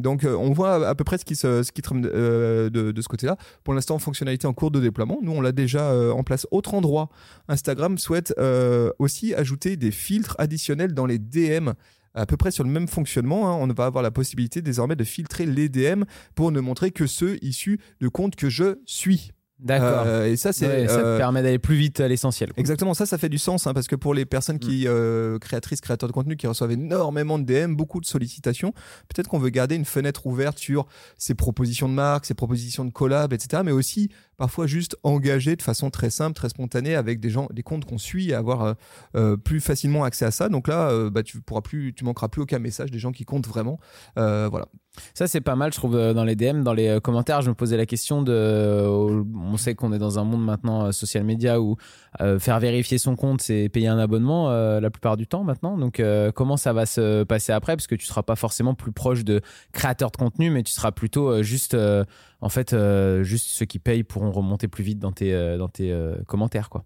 Donc 0.00 0.24
on 0.26 0.52
voit 0.52 0.86
à 0.88 0.94
peu 0.94 1.04
près 1.04 1.18
ce 1.18 1.24
qui, 1.24 1.36
se, 1.36 1.62
ce 1.62 1.72
qui 1.72 1.82
trame 1.82 2.02
de, 2.02 2.70
de 2.70 3.02
ce 3.02 3.08
côté-là. 3.08 3.36
Pour 3.64 3.74
l'instant, 3.74 3.98
fonctionnalité 3.98 4.46
en 4.46 4.52
cours 4.52 4.70
de 4.70 4.80
déploiement. 4.80 5.18
Nous, 5.22 5.32
on 5.32 5.40
l'a 5.40 5.52
déjà 5.52 5.81
euh, 5.90 6.12
en 6.12 6.22
place. 6.22 6.46
Autre 6.50 6.74
endroit, 6.74 7.08
Instagram 7.48 7.98
souhaite 7.98 8.34
euh, 8.38 8.90
aussi 8.98 9.34
ajouter 9.34 9.76
des 9.76 9.90
filtres 9.90 10.36
additionnels 10.38 10.94
dans 10.94 11.06
les 11.06 11.18
DM. 11.18 11.70
À 12.14 12.26
peu 12.26 12.36
près 12.36 12.50
sur 12.50 12.62
le 12.62 12.70
même 12.70 12.88
fonctionnement, 12.88 13.48
hein. 13.48 13.56
on 13.58 13.72
va 13.72 13.86
avoir 13.86 14.02
la 14.02 14.10
possibilité 14.10 14.60
désormais 14.60 14.96
de 14.96 15.04
filtrer 15.04 15.46
les 15.46 15.70
DM 15.70 16.04
pour 16.34 16.52
ne 16.52 16.60
montrer 16.60 16.90
que 16.90 17.06
ceux 17.06 17.42
issus 17.42 17.80
de 18.00 18.08
comptes 18.08 18.36
que 18.36 18.50
je 18.50 18.76
suis. 18.84 19.32
D'accord. 19.62 20.02
Euh, 20.06 20.26
et 20.26 20.36
ça, 20.36 20.52
c'est 20.52 20.66
Ouais, 20.66 20.88
ça 20.88 20.98
euh, 20.98 21.14
te 21.14 21.18
permet 21.18 21.42
d'aller 21.42 21.58
plus 21.58 21.76
vite 21.76 22.00
à 22.00 22.08
l'essentiel. 22.08 22.50
Exactement, 22.56 22.94
ça, 22.94 23.06
ça 23.06 23.16
fait 23.16 23.28
du 23.28 23.38
sens 23.38 23.66
hein, 23.66 23.74
parce 23.74 23.86
que 23.86 23.94
pour 23.94 24.12
les 24.12 24.24
personnes 24.24 24.58
qui, 24.58 24.88
euh, 24.88 25.38
créatrices, 25.38 25.80
créateurs 25.80 26.08
de 26.08 26.12
contenu 26.12 26.36
qui 26.36 26.48
reçoivent 26.48 26.72
énormément 26.72 27.38
de 27.38 27.44
DM, 27.44 27.74
beaucoup 27.74 28.00
de 28.00 28.06
sollicitations, 28.06 28.72
peut-être 29.08 29.28
qu'on 29.28 29.38
veut 29.38 29.50
garder 29.50 29.76
une 29.76 29.84
fenêtre 29.84 30.26
ouverte 30.26 30.58
sur 30.58 30.86
ces 31.16 31.34
propositions 31.34 31.88
de 31.88 31.94
marque, 31.94 32.26
ces 32.26 32.34
propositions 32.34 32.84
de 32.84 32.90
collab, 32.90 33.32
etc. 33.32 33.62
Mais 33.64 33.72
aussi 33.72 34.10
parfois 34.42 34.66
juste 34.66 34.96
engager 35.04 35.54
de 35.54 35.62
façon 35.62 35.88
très 35.90 36.10
simple, 36.10 36.34
très 36.34 36.48
spontanée 36.48 36.96
avec 36.96 37.20
des 37.20 37.30
gens, 37.30 37.46
des 37.52 37.62
comptes 37.62 37.84
qu'on 37.84 37.96
suit 37.96 38.30
et 38.30 38.34
avoir 38.34 38.62
euh, 38.62 38.74
euh, 39.14 39.36
plus 39.36 39.60
facilement 39.60 40.02
accès 40.02 40.24
à 40.24 40.32
ça. 40.32 40.48
Donc 40.48 40.66
là, 40.66 40.90
euh, 40.90 41.10
bah, 41.10 41.22
tu 41.22 41.40
pourras 41.40 41.60
plus, 41.60 41.94
tu 41.94 42.02
manqueras 42.02 42.26
plus 42.26 42.42
aucun 42.42 42.58
message 42.58 42.90
des 42.90 42.98
gens 42.98 43.12
qui 43.12 43.24
comptent 43.24 43.46
vraiment. 43.46 43.78
Euh, 44.18 44.48
voilà. 44.50 44.66
Ça, 45.14 45.26
c'est 45.26 45.40
pas 45.40 45.56
mal, 45.56 45.72
je 45.72 45.78
trouve, 45.78 45.96
dans 45.96 46.24
les 46.24 46.36
DM, 46.36 46.64
dans 46.64 46.74
les 46.74 46.98
commentaires. 47.02 47.40
Je 47.40 47.48
me 47.48 47.54
posais 47.54 47.78
la 47.78 47.86
question 47.86 48.20
de. 48.20 48.84
On 48.84 49.56
sait 49.56 49.74
qu'on 49.74 49.90
est 49.94 49.98
dans 49.98 50.18
un 50.18 50.24
monde 50.24 50.44
maintenant 50.44 50.92
social 50.92 51.24
media 51.24 51.62
où 51.62 51.76
faire 52.18 52.60
vérifier 52.60 52.98
son 52.98 53.16
compte, 53.16 53.40
c'est 53.40 53.70
payer 53.70 53.88
un 53.88 53.98
abonnement 53.98 54.50
la 54.50 54.90
plupart 54.90 55.16
du 55.16 55.26
temps 55.26 55.44
maintenant. 55.44 55.78
Donc, 55.78 56.02
comment 56.34 56.58
ça 56.58 56.74
va 56.74 56.84
se 56.84 57.22
passer 57.22 57.52
après? 57.52 57.74
Parce 57.74 57.86
que 57.86 57.94
tu 57.94 58.04
seras 58.04 58.22
pas 58.22 58.36
forcément 58.36 58.74
plus 58.74 58.92
proche 58.92 59.24
de 59.24 59.40
créateurs 59.72 60.10
de 60.10 60.18
contenu, 60.18 60.50
mais 60.50 60.62
tu 60.62 60.72
seras 60.72 60.92
plutôt 60.92 61.42
juste. 61.42 61.74
en 62.42 62.48
fait, 62.50 62.76
juste 63.22 63.46
ceux 63.46 63.64
qui 63.64 63.78
payent 63.78 64.04
pourront 64.04 64.30
remonter 64.32 64.68
plus 64.68 64.84
vite 64.84 64.98
dans 64.98 65.12
tes, 65.12 65.32
euh, 65.34 65.56
dans 65.58 65.68
tes 65.68 65.90
euh, 65.92 66.16
commentaires, 66.26 66.68
quoi. 66.70 66.84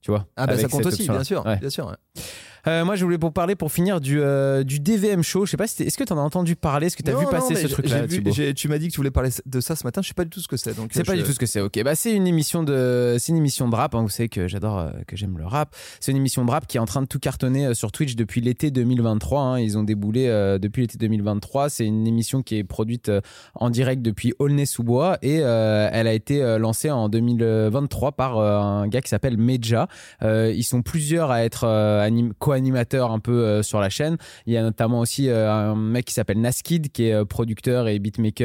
Tu 0.00 0.10
vois 0.10 0.26
Ah 0.36 0.46
bah 0.46 0.56
ça 0.56 0.68
compte 0.68 0.86
aussi, 0.86 1.08
bien 1.08 1.24
sûr, 1.24 1.44
Ouais. 1.44 1.58
bien 1.58 1.70
sûr. 1.70 1.86
ouais. 1.86 2.22
Euh, 2.66 2.84
moi, 2.84 2.94
je 2.96 3.04
voulais 3.04 3.18
pour 3.18 3.32
parler, 3.32 3.54
pour 3.54 3.72
finir, 3.72 4.00
du, 4.00 4.20
euh, 4.20 4.62
du 4.64 4.80
DVM 4.80 5.22
Show. 5.22 5.46
Je 5.46 5.50
sais 5.52 5.56
pas 5.56 5.66
si 5.66 5.82
est-ce 5.82 5.96
que 5.96 6.04
tu 6.04 6.12
en 6.12 6.18
as 6.18 6.22
entendu 6.22 6.56
parler? 6.56 6.86
Est-ce 6.88 6.96
que 6.96 7.02
tu 7.02 7.10
as 7.10 7.14
Non, 7.14 7.20
vu 7.20 7.26
passer 7.26 7.54
ce 7.54 7.66
truc-là 7.66 8.06
Tu 8.54 8.68
m'as 8.68 8.78
dit 8.78 8.88
que 8.88 8.92
tu 8.92 8.96
voulais 8.98 9.10
parler 9.10 9.30
de 9.46 9.60
ça 9.60 9.76
ce 9.76 9.84
matin. 9.84 10.02
Je 10.02 10.08
sais 10.08 10.14
pas 10.14 10.24
du 10.24 10.30
tout 10.30 10.40
ce 10.40 10.48
que 10.48 10.56
c'est. 10.56 10.74
Donc 10.76 10.90
C'est 10.92 11.00
euh, 11.00 11.04
pas 11.04 11.14
je- 11.14 11.20
du 11.20 11.24
tout 11.26 11.32
ce 11.32 11.38
que 11.38 11.46
c'est. 11.46 11.60
Ok, 11.60 11.82
bah 11.82 11.94
c'est 11.94 12.12
une 12.14 12.26
émission 12.26 12.62
de, 12.62 13.16
c'est 13.18 13.32
une 13.32 13.38
émission 13.38 13.68
de 13.68 13.74
rap. 13.74 13.94
hein. 13.94 14.02
Vous 14.02 14.08
savez 14.08 14.28
que 14.28 14.48
j'adore, 14.48 14.78
euh, 14.78 14.90
que 15.06 15.16
j'aime 15.16 15.38
le 15.38 15.46
rap. 15.46 15.74
C'est 16.00 16.10
une 16.12 16.18
émission 16.18 16.44
de 16.44 16.50
rap 16.50 16.66
qui 16.66 16.76
est 16.76 16.80
en 16.80 16.86
train 16.86 17.02
de 17.02 17.06
tout 17.06 17.18
cartonner 17.18 17.66
euh, 17.66 17.74
sur 17.74 17.92
Twitch 17.92 18.14
depuis 18.16 18.40
l'été 18.40 18.70
2023. 18.70 19.40
hein. 19.42 19.58
Ils 19.60 19.78
ont 19.78 19.82
déboulé 19.82 20.26
euh, 20.28 20.58
depuis 20.58 20.82
l'été 20.82 20.98
2023. 20.98 21.70
C'est 21.70 21.86
une 21.86 22.06
émission 22.06 22.42
qui 22.42 22.56
est 22.56 22.64
produite 22.64 23.08
euh, 23.08 23.20
en 23.54 23.70
direct 23.70 24.02
depuis 24.02 24.34
Aulnay-sous-Bois 24.38 25.18
et 25.22 25.40
euh, 25.40 25.88
elle 25.92 26.06
a 26.06 26.12
été 26.12 26.42
euh, 26.42 26.58
lancée 26.58 26.90
en 26.90 27.08
2023 27.08 28.12
par 28.12 28.38
euh, 28.38 28.58
un 28.58 28.88
gars 28.88 29.00
qui 29.00 29.08
s'appelle 29.08 29.36
Meja. 29.36 29.88
Euh, 30.22 30.52
ils 30.54 30.62
sont 30.64 30.82
plusieurs 30.82 31.30
à 31.30 31.42
être 31.44 31.64
euh, 31.64 32.02
anim- 32.06 32.32
co-animateurs 32.50 33.12
un 33.12 33.20
peu 33.20 33.44
euh, 33.44 33.62
sur 33.62 33.80
la 33.80 33.90
chaîne. 33.90 34.16
Il 34.46 34.52
y 34.52 34.56
a 34.56 34.62
notamment 34.62 35.00
aussi 35.00 35.28
euh, 35.28 35.50
un 35.50 35.76
mec 35.76 36.04
qui 36.04 36.14
s'appelle 36.14 36.40
Naskid 36.40 36.90
qui 36.90 37.04
est 37.04 37.12
euh, 37.12 37.24
producteur 37.24 37.88
et 37.88 37.98
beatmaker 37.98 38.40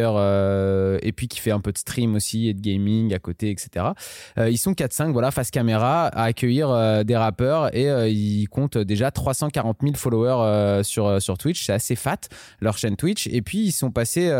et 1.01 1.11
puis 1.11 1.27
qui 1.27 1.39
fait 1.39 1.51
un 1.51 1.59
peu 1.59 1.71
de 1.71 1.77
stream 1.77 2.15
aussi 2.15 2.47
et 2.49 2.53
de 2.53 2.61
gaming 2.61 3.13
à 3.13 3.19
côté, 3.19 3.49
etc. 3.49 3.87
Ils 4.37 4.57
sont 4.57 4.73
4-5 4.73 5.11
voilà 5.11 5.31
face 5.31 5.49
caméra 5.49 6.07
à 6.07 6.23
accueillir 6.23 7.03
des 7.05 7.15
rappeurs 7.15 7.75
et 7.75 8.11
ils 8.11 8.47
comptent 8.47 8.77
déjà 8.77 9.11
340 9.11 9.77
000 9.81 9.93
followers 9.95 10.83
sur 10.83 11.21
sur 11.21 11.37
Twitch. 11.37 11.65
C'est 11.65 11.73
assez 11.73 11.95
fat 11.95 12.17
leur 12.59 12.77
chaîne 12.77 12.95
Twitch. 12.95 13.27
Et 13.27 13.41
puis 13.41 13.59
ils 13.59 13.71
sont 13.71 13.91
passés 13.91 14.31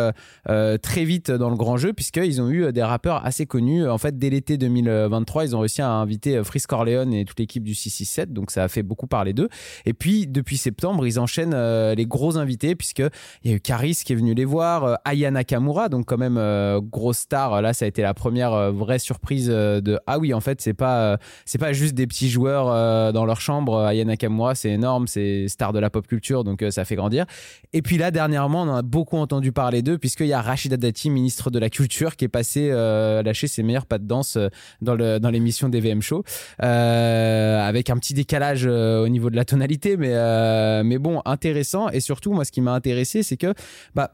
très 0.45 1.03
vite 1.03 1.31
dans 1.31 1.49
le 1.49 1.57
grand 1.57 1.77
jeu 1.77 1.93
puisqu'ils 1.93 2.41
ont 2.41 2.49
eu 2.49 2.71
des 2.71 2.83
rappeurs 2.83 3.25
assez 3.25 3.45
connus. 3.45 3.87
En 3.87 3.97
fait, 3.97 4.17
dès 4.17 4.29
l'été 4.29 4.57
2023, 4.57 5.45
ils 5.45 5.55
ont 5.55 5.59
réussi 5.59 5.81
à 5.81 5.89
inviter 5.89 6.43
Freeze 6.43 6.67
Corleone 6.67 7.13
et 7.13 7.25
toute 7.25 7.39
l'équipe 7.39 7.63
du 7.63 7.75
667. 7.75 8.33
Donc 8.33 8.51
ça 8.51 8.63
a 8.63 8.67
fait 8.67 8.83
beaucoup 8.83 9.07
parler 9.07 9.33
d'eux. 9.33 9.49
Et 9.85 9.93
puis 9.93 10.27
depuis 10.27 10.57
septembre, 10.57 11.05
ils 11.07 11.19
enchaînent 11.19 11.53
euh, 11.53 11.95
les 11.95 12.05
gros 12.05 12.37
invités 12.37 12.75
puisque 12.75 13.03
il 13.43 13.51
y 13.51 13.53
a 13.53 13.57
eu 13.57 13.59
Caris 13.59 14.01
qui 14.05 14.13
est 14.13 14.15
venu 14.15 14.33
les 14.33 14.45
voir, 14.45 14.83
euh, 14.83 14.95
Aya 15.05 15.31
Nakamura, 15.31 15.89
donc 15.89 16.05
quand 16.05 16.17
même 16.17 16.37
euh, 16.37 16.81
grosse 16.81 17.19
star. 17.19 17.61
Là, 17.61 17.73
ça 17.73 17.85
a 17.85 17.87
été 17.87 18.01
la 18.01 18.13
première 18.13 18.71
vraie 18.71 18.99
surprise 18.99 19.47
de 19.47 19.99
ah 20.07 20.19
oui, 20.19 20.33
en 20.33 20.41
fait, 20.41 20.61
c'est 20.61 20.73
pas 20.73 21.17
c'est 21.45 21.57
pas 21.57 21.73
juste 21.73 21.95
des 21.95 22.07
petits 22.07 22.29
joueurs 22.29 23.13
dans 23.13 23.25
leur 23.25 23.41
chambre. 23.41 23.79
Aya 23.79 24.05
Nakamura, 24.05 24.55
c'est 24.55 24.71
énorme, 24.71 25.07
c'est 25.07 25.47
star 25.47 25.73
de 25.73 25.79
la 25.79 25.89
pop 25.89 26.05
culture, 26.07 26.43
donc 26.43 26.63
ça 26.69 26.85
fait 26.85 26.95
grandir. 26.95 27.25
Et 27.73 27.81
puis 27.81 27.97
là, 27.97 28.11
dernièrement, 28.11 28.63
on 28.63 28.75
a 28.75 28.81
beaucoup 28.81 29.17
entendu 29.17 29.51
parler 29.51 29.81
d'eux 29.81 29.97
puisqu'il 29.97 30.27
y 30.27 30.33
a 30.33 30.41
Rachida 30.41 30.77
Dati, 30.77 31.09
ministre 31.09 31.49
de 31.49 31.59
la 31.59 31.69
Culture, 31.69 32.15
qui 32.15 32.25
est 32.25 32.29
passé 32.29 32.69
lâcher 32.69 33.47
ses 33.47 33.63
meilleurs 33.63 33.85
pas 33.85 33.97
de 33.97 34.05
danse 34.05 34.37
dans 34.81 34.95
le 34.95 35.19
dans 35.19 35.29
l'émission 35.29 35.69
des 35.69 35.79
VM 35.79 36.01
Show, 36.01 36.23
avec 36.59 37.89
un 37.89 37.97
petit 37.97 38.13
décalage 38.13 38.65
au 38.65 39.07
niveau 39.07 39.29
de 39.29 39.35
la 39.35 39.44
tonalité, 39.45 39.97
mais 39.97 40.11
euh, 40.13 40.83
mais 40.83 40.97
bon, 40.97 41.21
intéressant. 41.25 41.89
Et 41.89 41.99
surtout, 41.99 42.33
moi, 42.33 42.45
ce 42.45 42.51
qui 42.51 42.61
m'a 42.61 42.73
intéressé, 42.73 43.23
c'est 43.23 43.37
que 43.37 43.53
bah 43.93 44.11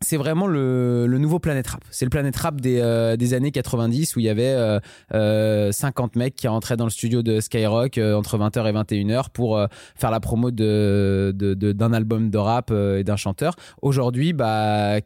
c'est 0.00 0.16
vraiment 0.16 0.46
le, 0.46 1.08
le 1.08 1.18
nouveau 1.18 1.40
Planet 1.40 1.66
Rap. 1.66 1.82
C'est 1.90 2.04
le 2.04 2.10
Planet 2.10 2.36
Rap 2.36 2.60
des, 2.60 2.78
euh, 2.78 3.16
des 3.16 3.34
années 3.34 3.50
90 3.50 4.14
où 4.14 4.20
il 4.20 4.26
y 4.26 4.28
avait 4.28 4.52
euh, 4.52 4.78
euh, 5.12 5.72
50 5.72 6.14
mecs 6.14 6.36
qui 6.36 6.46
rentraient 6.46 6.76
dans 6.76 6.84
le 6.84 6.90
studio 6.90 7.22
de 7.24 7.40
Skyrock 7.40 7.98
entre 7.98 8.38
20h 8.38 8.68
et 8.68 8.72
21h 8.72 9.30
pour 9.32 9.60
faire 9.96 10.12
la 10.12 10.20
promo 10.20 10.52
de, 10.52 11.32
de, 11.34 11.54
de- 11.54 11.72
d'un 11.72 11.92
album 11.92 12.30
de 12.30 12.38
rap 12.38 12.70
et 12.70 13.02
d'un 13.02 13.16
chanteur. 13.16 13.54
Aujourd'hui, 13.82 14.32
bah 14.32 15.00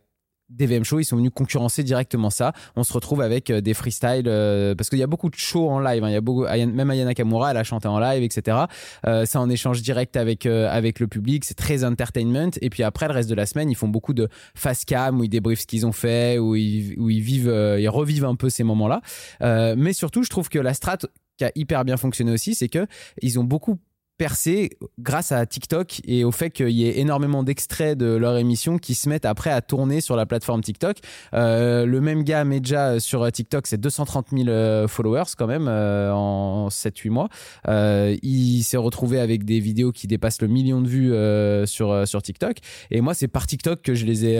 DVM 0.57 0.85
Show, 0.85 1.01
ils 1.01 1.05
sont 1.05 1.17
venus 1.17 1.31
concurrencer 1.35 1.83
directement 1.83 2.31
ça. 2.31 2.53
On 2.77 2.85
se 2.85 2.93
retrouve 2.93 3.21
avec 3.21 3.51
euh, 3.51 3.61
des 3.61 3.75
freestyles 3.75 4.25
euh, 4.27 4.75
parce 4.75 4.91
qu'il 4.91 4.99
y 4.99 5.03
a 5.03 5.07
beaucoup 5.07 5.31
de 5.31 5.35
shows 5.35 5.69
en 5.69 5.81
live. 5.81 6.05
hein. 6.05 6.09
Il 6.09 6.13
y 6.13 6.17
a 6.17 6.21
beaucoup, 6.21 6.43
même 6.45 6.91
Ayana 6.91 7.11
Nakamura, 7.11 7.51
elle 7.51 7.57
a 7.57 7.65
chanté 7.65 7.89
en 7.89 7.99
live, 7.99 8.23
etc. 8.23 8.59
Euh, 9.07 9.25
ça 9.25 9.41
en 9.41 9.49
échange 9.49 9.83
direct 9.83 10.17
avec 10.17 10.47
euh, 10.47 10.69
avec 10.71 11.01
le 11.01 11.07
public. 11.07 11.45
C'est 11.45 11.55
très 11.55 11.85
entertainment. 11.85 12.51
Et 12.61 12.71
puis 12.71 12.83
après, 12.83 13.09
le 13.09 13.15
reste 13.15 13.29
de 13.29 13.35
la 13.35 13.47
semaine, 13.47 13.71
ils 13.71 13.75
font 13.77 13.89
beaucoup 13.89 14.15
de 14.15 14.29
face 14.55 14.85
cam 14.85 15.21
où 15.21 15.25
ils 15.25 15.29
débriefent 15.29 15.61
ce 15.61 15.67
qu'ils 15.67 15.87
ont 15.87 15.93
fait, 15.93 16.39
où 16.39 16.55
ils 16.55 16.95
où 16.99 17.11
ils 17.11 17.21
vivent, 17.21 17.49
euh, 17.49 17.81
ils 17.81 17.89
revivent 17.89 18.25
un 18.25 18.35
peu 18.37 18.51
ces 18.51 18.65
moments-là. 18.65 19.01
Euh, 19.43 19.75
mais 19.77 19.93
surtout, 19.93 20.23
je 20.23 20.31
trouve 20.31 20.49
que 20.49 20.59
la 20.59 20.75
strat 20.75 20.99
qui 21.39 21.45
a 21.45 21.53
hyper 21.55 21.85
bien 21.85 21.97
fonctionné 21.97 22.33
aussi, 22.33 22.55
c'est 22.55 22.69
que 22.69 22.87
ils 23.23 23.39
ont 23.39 23.45
beaucoup 23.45 23.79
percé 24.23 24.71
grâce 25.01 25.33
à 25.33 25.45
TikTok 25.47 26.01
et 26.07 26.23
au 26.23 26.31
fait 26.31 26.51
qu'il 26.51 26.71
y 26.71 26.87
ait 26.87 27.01
énormément 27.01 27.43
d'extraits 27.43 27.99
de 27.99 28.15
leur 28.15 28.39
émission 28.39 28.79
qui 28.79 28.95
se 28.95 29.09
mettent 29.09 29.25
après 29.25 29.51
à 29.51 29.61
tourner 29.63 30.01
sur 30.01 30.15
la 30.15 30.27
plateforme 30.27 30.61
TikTok. 30.61 30.99
Euh, 31.35 31.87
le 31.87 32.01
même 32.01 32.23
gars, 32.23 32.45
Meja, 32.45 33.01
sur 33.01 33.33
TikTok, 33.33 33.67
c'est 33.67 33.81
230 33.81 34.29
000 34.31 34.49
euh, 34.49 34.87
followers 34.87 35.35
quand 35.37 35.49
même 35.49 35.67
euh, 35.67 36.13
en 36.13 36.69
7-8 36.69 37.11
mois. 37.11 37.31
Euh, 37.67 38.17
il 38.23 38.63
s'est 38.63 38.77
retrouvé 38.77 39.19
avec 39.19 39.45
des 39.45 39.59
vidéos 39.59 39.91
qui 39.91 40.07
dépassent 40.07 40.41
le 40.41 40.47
million 40.47 40.81
de 40.81 40.87
vues 40.87 41.13
euh, 41.13 41.67
sur, 41.67 41.91
euh, 41.91 42.05
sur 42.05 42.23
TikTok. 42.23 42.59
Et 42.93 43.01
moi, 43.01 43.15
c'est 43.15 43.27
par 43.27 43.49
TikTok 43.49 43.83
que 43.83 43.97
je 43.97 44.07
les 44.07 44.25
ai, 44.25 44.37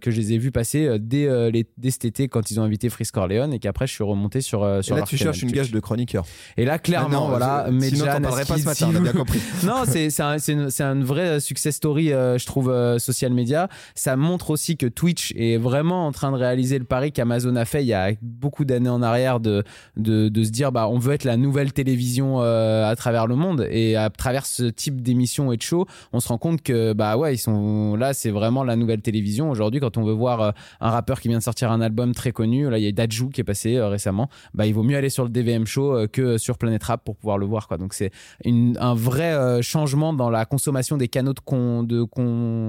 que 0.00 0.10
je 0.10 0.16
les 0.16 0.32
ai 0.32 0.38
vus 0.38 0.52
passer 0.52 0.98
dès, 0.98 1.50
les, 1.50 1.66
dès 1.76 1.90
cet 1.90 2.06
été 2.06 2.28
quand 2.28 2.50
ils 2.50 2.60
ont 2.60 2.62
invité 2.62 2.88
Freeze 2.88 3.10
Corleone 3.10 3.52
et 3.52 3.58
qu'après, 3.58 3.86
je 3.86 3.92
suis 3.92 4.04
remonté 4.04 4.40
sur, 4.40 4.62
euh, 4.62 4.78
Et 4.78 4.82
sur 4.82 4.94
là, 4.94 5.00
leur 5.00 5.08
tu 5.08 5.18
cherches 5.18 5.42
une 5.42 5.52
gage 5.52 5.70
de 5.70 5.80
chroniqueur. 5.80 6.24
Et 6.56 6.64
là, 6.64 6.78
clairement, 6.78 7.08
Ah 7.10 7.20
non, 7.20 7.28
voilà, 7.28 7.70
Medja, 7.70 8.20
parlerais 8.20 8.44
pas 8.44 8.54
Naskid, 8.54 8.58
ce 8.58 8.84
matin, 8.84 9.00
si 9.00 9.08
vous 9.08 9.17
non, 9.64 9.84
c'est 9.86 10.20
un, 10.20 10.38
une, 10.38 10.68
une 10.80 11.04
vraie 11.04 11.40
success 11.40 11.76
story, 11.76 12.12
euh, 12.12 12.38
je 12.38 12.46
trouve, 12.46 12.70
euh, 12.70 12.98
social 12.98 13.32
media. 13.32 13.68
Ça 13.94 14.16
montre 14.16 14.50
aussi 14.50 14.76
que 14.76 14.86
Twitch 14.86 15.32
est 15.36 15.56
vraiment 15.56 16.06
en 16.06 16.12
train 16.12 16.32
de 16.32 16.36
réaliser 16.36 16.78
le 16.78 16.84
pari 16.84 17.12
qu'Amazon 17.12 17.56
a 17.56 17.64
fait 17.64 17.82
il 17.82 17.88
y 17.88 17.94
a 17.94 18.12
beaucoup 18.22 18.64
d'années 18.64 18.88
en 18.88 19.02
arrière 19.02 19.40
de, 19.40 19.64
de, 19.96 20.28
de 20.28 20.44
se 20.44 20.50
dire 20.50 20.72
bah 20.72 20.88
on 20.88 20.98
veut 20.98 21.14
être 21.14 21.24
la 21.24 21.36
nouvelle 21.36 21.72
télévision 21.72 22.42
euh, 22.42 22.88
à 22.88 22.96
travers 22.96 23.26
le 23.26 23.36
monde. 23.36 23.66
Et 23.70 23.96
à 23.96 24.10
travers 24.10 24.46
ce 24.46 24.64
type 24.64 25.02
d'émissions 25.02 25.52
et 25.52 25.56
de 25.56 25.62
shows, 25.62 25.86
on 26.12 26.20
se 26.20 26.28
rend 26.28 26.38
compte 26.38 26.62
que 26.62 26.92
bah 26.92 27.16
ouais 27.16 27.34
ils 27.34 27.38
sont 27.38 27.96
là 27.96 28.14
c'est 28.14 28.30
vraiment 28.30 28.64
la 28.64 28.76
nouvelle 28.76 29.02
télévision. 29.02 29.50
Aujourd'hui 29.50 29.80
quand 29.80 29.96
on 29.96 30.04
veut 30.04 30.12
voir 30.12 30.40
euh, 30.40 30.50
un 30.80 30.90
rappeur 30.90 31.20
qui 31.20 31.28
vient 31.28 31.38
de 31.38 31.42
sortir 31.42 31.70
un 31.70 31.80
album 31.80 32.14
très 32.14 32.32
connu 32.32 32.68
là 32.68 32.78
il 32.78 32.84
y 32.84 32.88
a 32.88 32.92
Dajou 32.92 33.28
qui 33.28 33.40
est 33.40 33.44
passé 33.44 33.76
euh, 33.76 33.88
récemment 33.88 34.28
bah 34.54 34.66
il 34.66 34.74
vaut 34.74 34.82
mieux 34.82 34.96
aller 34.96 35.10
sur 35.10 35.24
le 35.24 35.30
DVM 35.30 35.66
show 35.66 35.94
euh, 35.94 36.06
que 36.06 36.38
sur 36.38 36.58
Planet 36.58 36.82
Rap 36.82 37.04
pour 37.04 37.16
pouvoir 37.16 37.38
le 37.38 37.46
voir 37.46 37.68
quoi. 37.68 37.78
Donc 37.78 37.94
c'est 37.94 38.10
un 38.46 38.94
vrai 38.98 39.32
euh, 39.32 39.62
changement 39.62 40.12
dans 40.12 40.30
la 40.30 40.44
consommation 40.44 40.96
des 40.96 41.08
canaux 41.08 41.32
de 41.32 41.40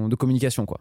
de 0.08 0.16
communication 0.16 0.66
quoi 0.66 0.80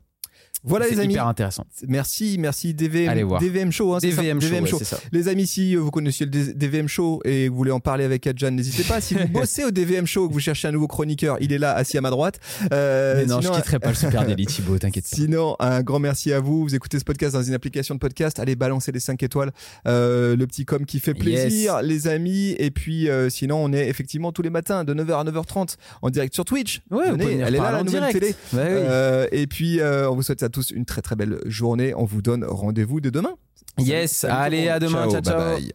Voilà 0.64 0.86
les 0.88 0.98
amis. 1.00 1.14
hyper 1.14 1.26
intéressant 1.28 1.64
Merci, 1.86 2.36
merci 2.38 2.74
DVM, 2.74 3.08
Allez 3.08 3.22
voir. 3.22 3.40
DVM 3.40 3.70
Show. 3.70 3.94
hein, 3.94 3.98
c'est 4.00 4.10
ça 4.10 4.22
DVM 4.22 4.40
show, 4.40 4.54
ouais, 4.54 4.66
Show. 4.66 4.78
c'est 4.78 4.84
ça 4.84 4.98
Les 5.12 5.28
amis, 5.28 5.46
si 5.46 5.76
vous 5.76 5.90
connaissiez 5.90 6.26
le 6.26 6.32
DVM 6.54 6.88
Show 6.88 7.20
et 7.24 7.44
que 7.46 7.50
vous 7.50 7.56
voulez 7.56 7.70
en 7.70 7.80
parler 7.80 8.04
avec 8.04 8.26
Adjan, 8.26 8.50
n'hésitez 8.50 8.82
pas. 8.84 9.00
Si 9.00 9.14
vous 9.14 9.28
bossez 9.32 9.64
au 9.64 9.70
DVM 9.70 10.06
Show, 10.06 10.28
que 10.28 10.32
vous 10.32 10.40
cherchez 10.40 10.68
un 10.68 10.72
nouveau 10.72 10.88
chroniqueur, 10.88 11.36
il 11.40 11.52
est 11.52 11.58
là, 11.58 11.74
assis 11.74 11.96
à 11.96 12.00
ma 12.00 12.10
droite. 12.10 12.40
Euh, 12.72 13.16
mais 13.18 13.26
non 13.26 13.40
sinon, 13.40 13.54
je 13.54 13.58
quitterai 13.60 13.78
pas 13.78 13.88
le 13.90 13.94
Super 13.94 14.24
Daily 14.26 14.46
Thibaut 14.46 14.78
t'inquiète 14.78 15.04
pas 15.08 15.16
Sinon, 15.16 15.56
un 15.60 15.82
grand 15.82 15.98
merci 16.00 16.32
à 16.32 16.40
vous. 16.40 16.62
Vous 16.64 16.74
écoutez 16.74 16.98
ce 16.98 17.04
podcast 17.04 17.34
dans 17.34 17.42
une 17.42 17.54
application 17.54 17.94
de 17.94 18.00
podcast. 18.00 18.38
Allez 18.40 18.56
balancer 18.56 18.90
les 18.92 19.00
5 19.00 19.22
étoiles. 19.22 19.52
Euh, 19.86 20.36
le 20.36 20.46
petit 20.46 20.64
com 20.64 20.84
qui 20.84 20.98
fait 21.00 21.14
plaisir, 21.14 21.82
les 21.82 22.08
amis. 22.08 22.54
Et 22.58 22.70
puis, 22.70 23.08
euh, 23.08 23.30
sinon, 23.30 23.58
on 23.64 23.72
est 23.72 23.88
effectivement 23.88 24.32
tous 24.32 24.42
les 24.42 24.50
matins 24.50 24.84
de 24.84 24.92
9h 24.94 25.20
à 25.20 25.24
9h30 25.24 25.76
en 26.02 26.10
direct 26.10 26.34
sur 26.34 26.44
Twitch. 26.44 26.80
Ouais, 26.90 27.10
Venez, 27.12 27.38
elle 27.38 27.54
est 27.54 27.58
là, 27.58 27.72
la 27.72 27.82
nouvelle 27.82 28.00
direct. 28.10 28.18
télé. 28.20 28.34
Bah 28.52 28.62
oui. 28.64 28.68
Euh, 28.72 29.26
et 29.32 29.46
puis, 29.46 29.80
euh, 29.80 30.10
on 30.10 30.14
vous 30.14 30.22
souhaite 30.22 30.42
à 30.48 30.50
tous 30.50 30.70
une 30.70 30.84
très 30.84 31.02
très 31.02 31.14
belle 31.14 31.38
journée. 31.46 31.94
On 31.94 32.04
vous 32.04 32.22
donne 32.22 32.44
rendez-vous 32.44 33.00
dès 33.00 33.10
demain. 33.10 33.34
Yes, 33.78 34.12
Salut 34.12 34.34
allez, 34.34 34.68
à 34.68 34.80
demain, 34.80 35.08
ciao, 35.08 35.20
ciao. 35.20 35.38
bye 35.38 35.60
bye. 35.60 35.72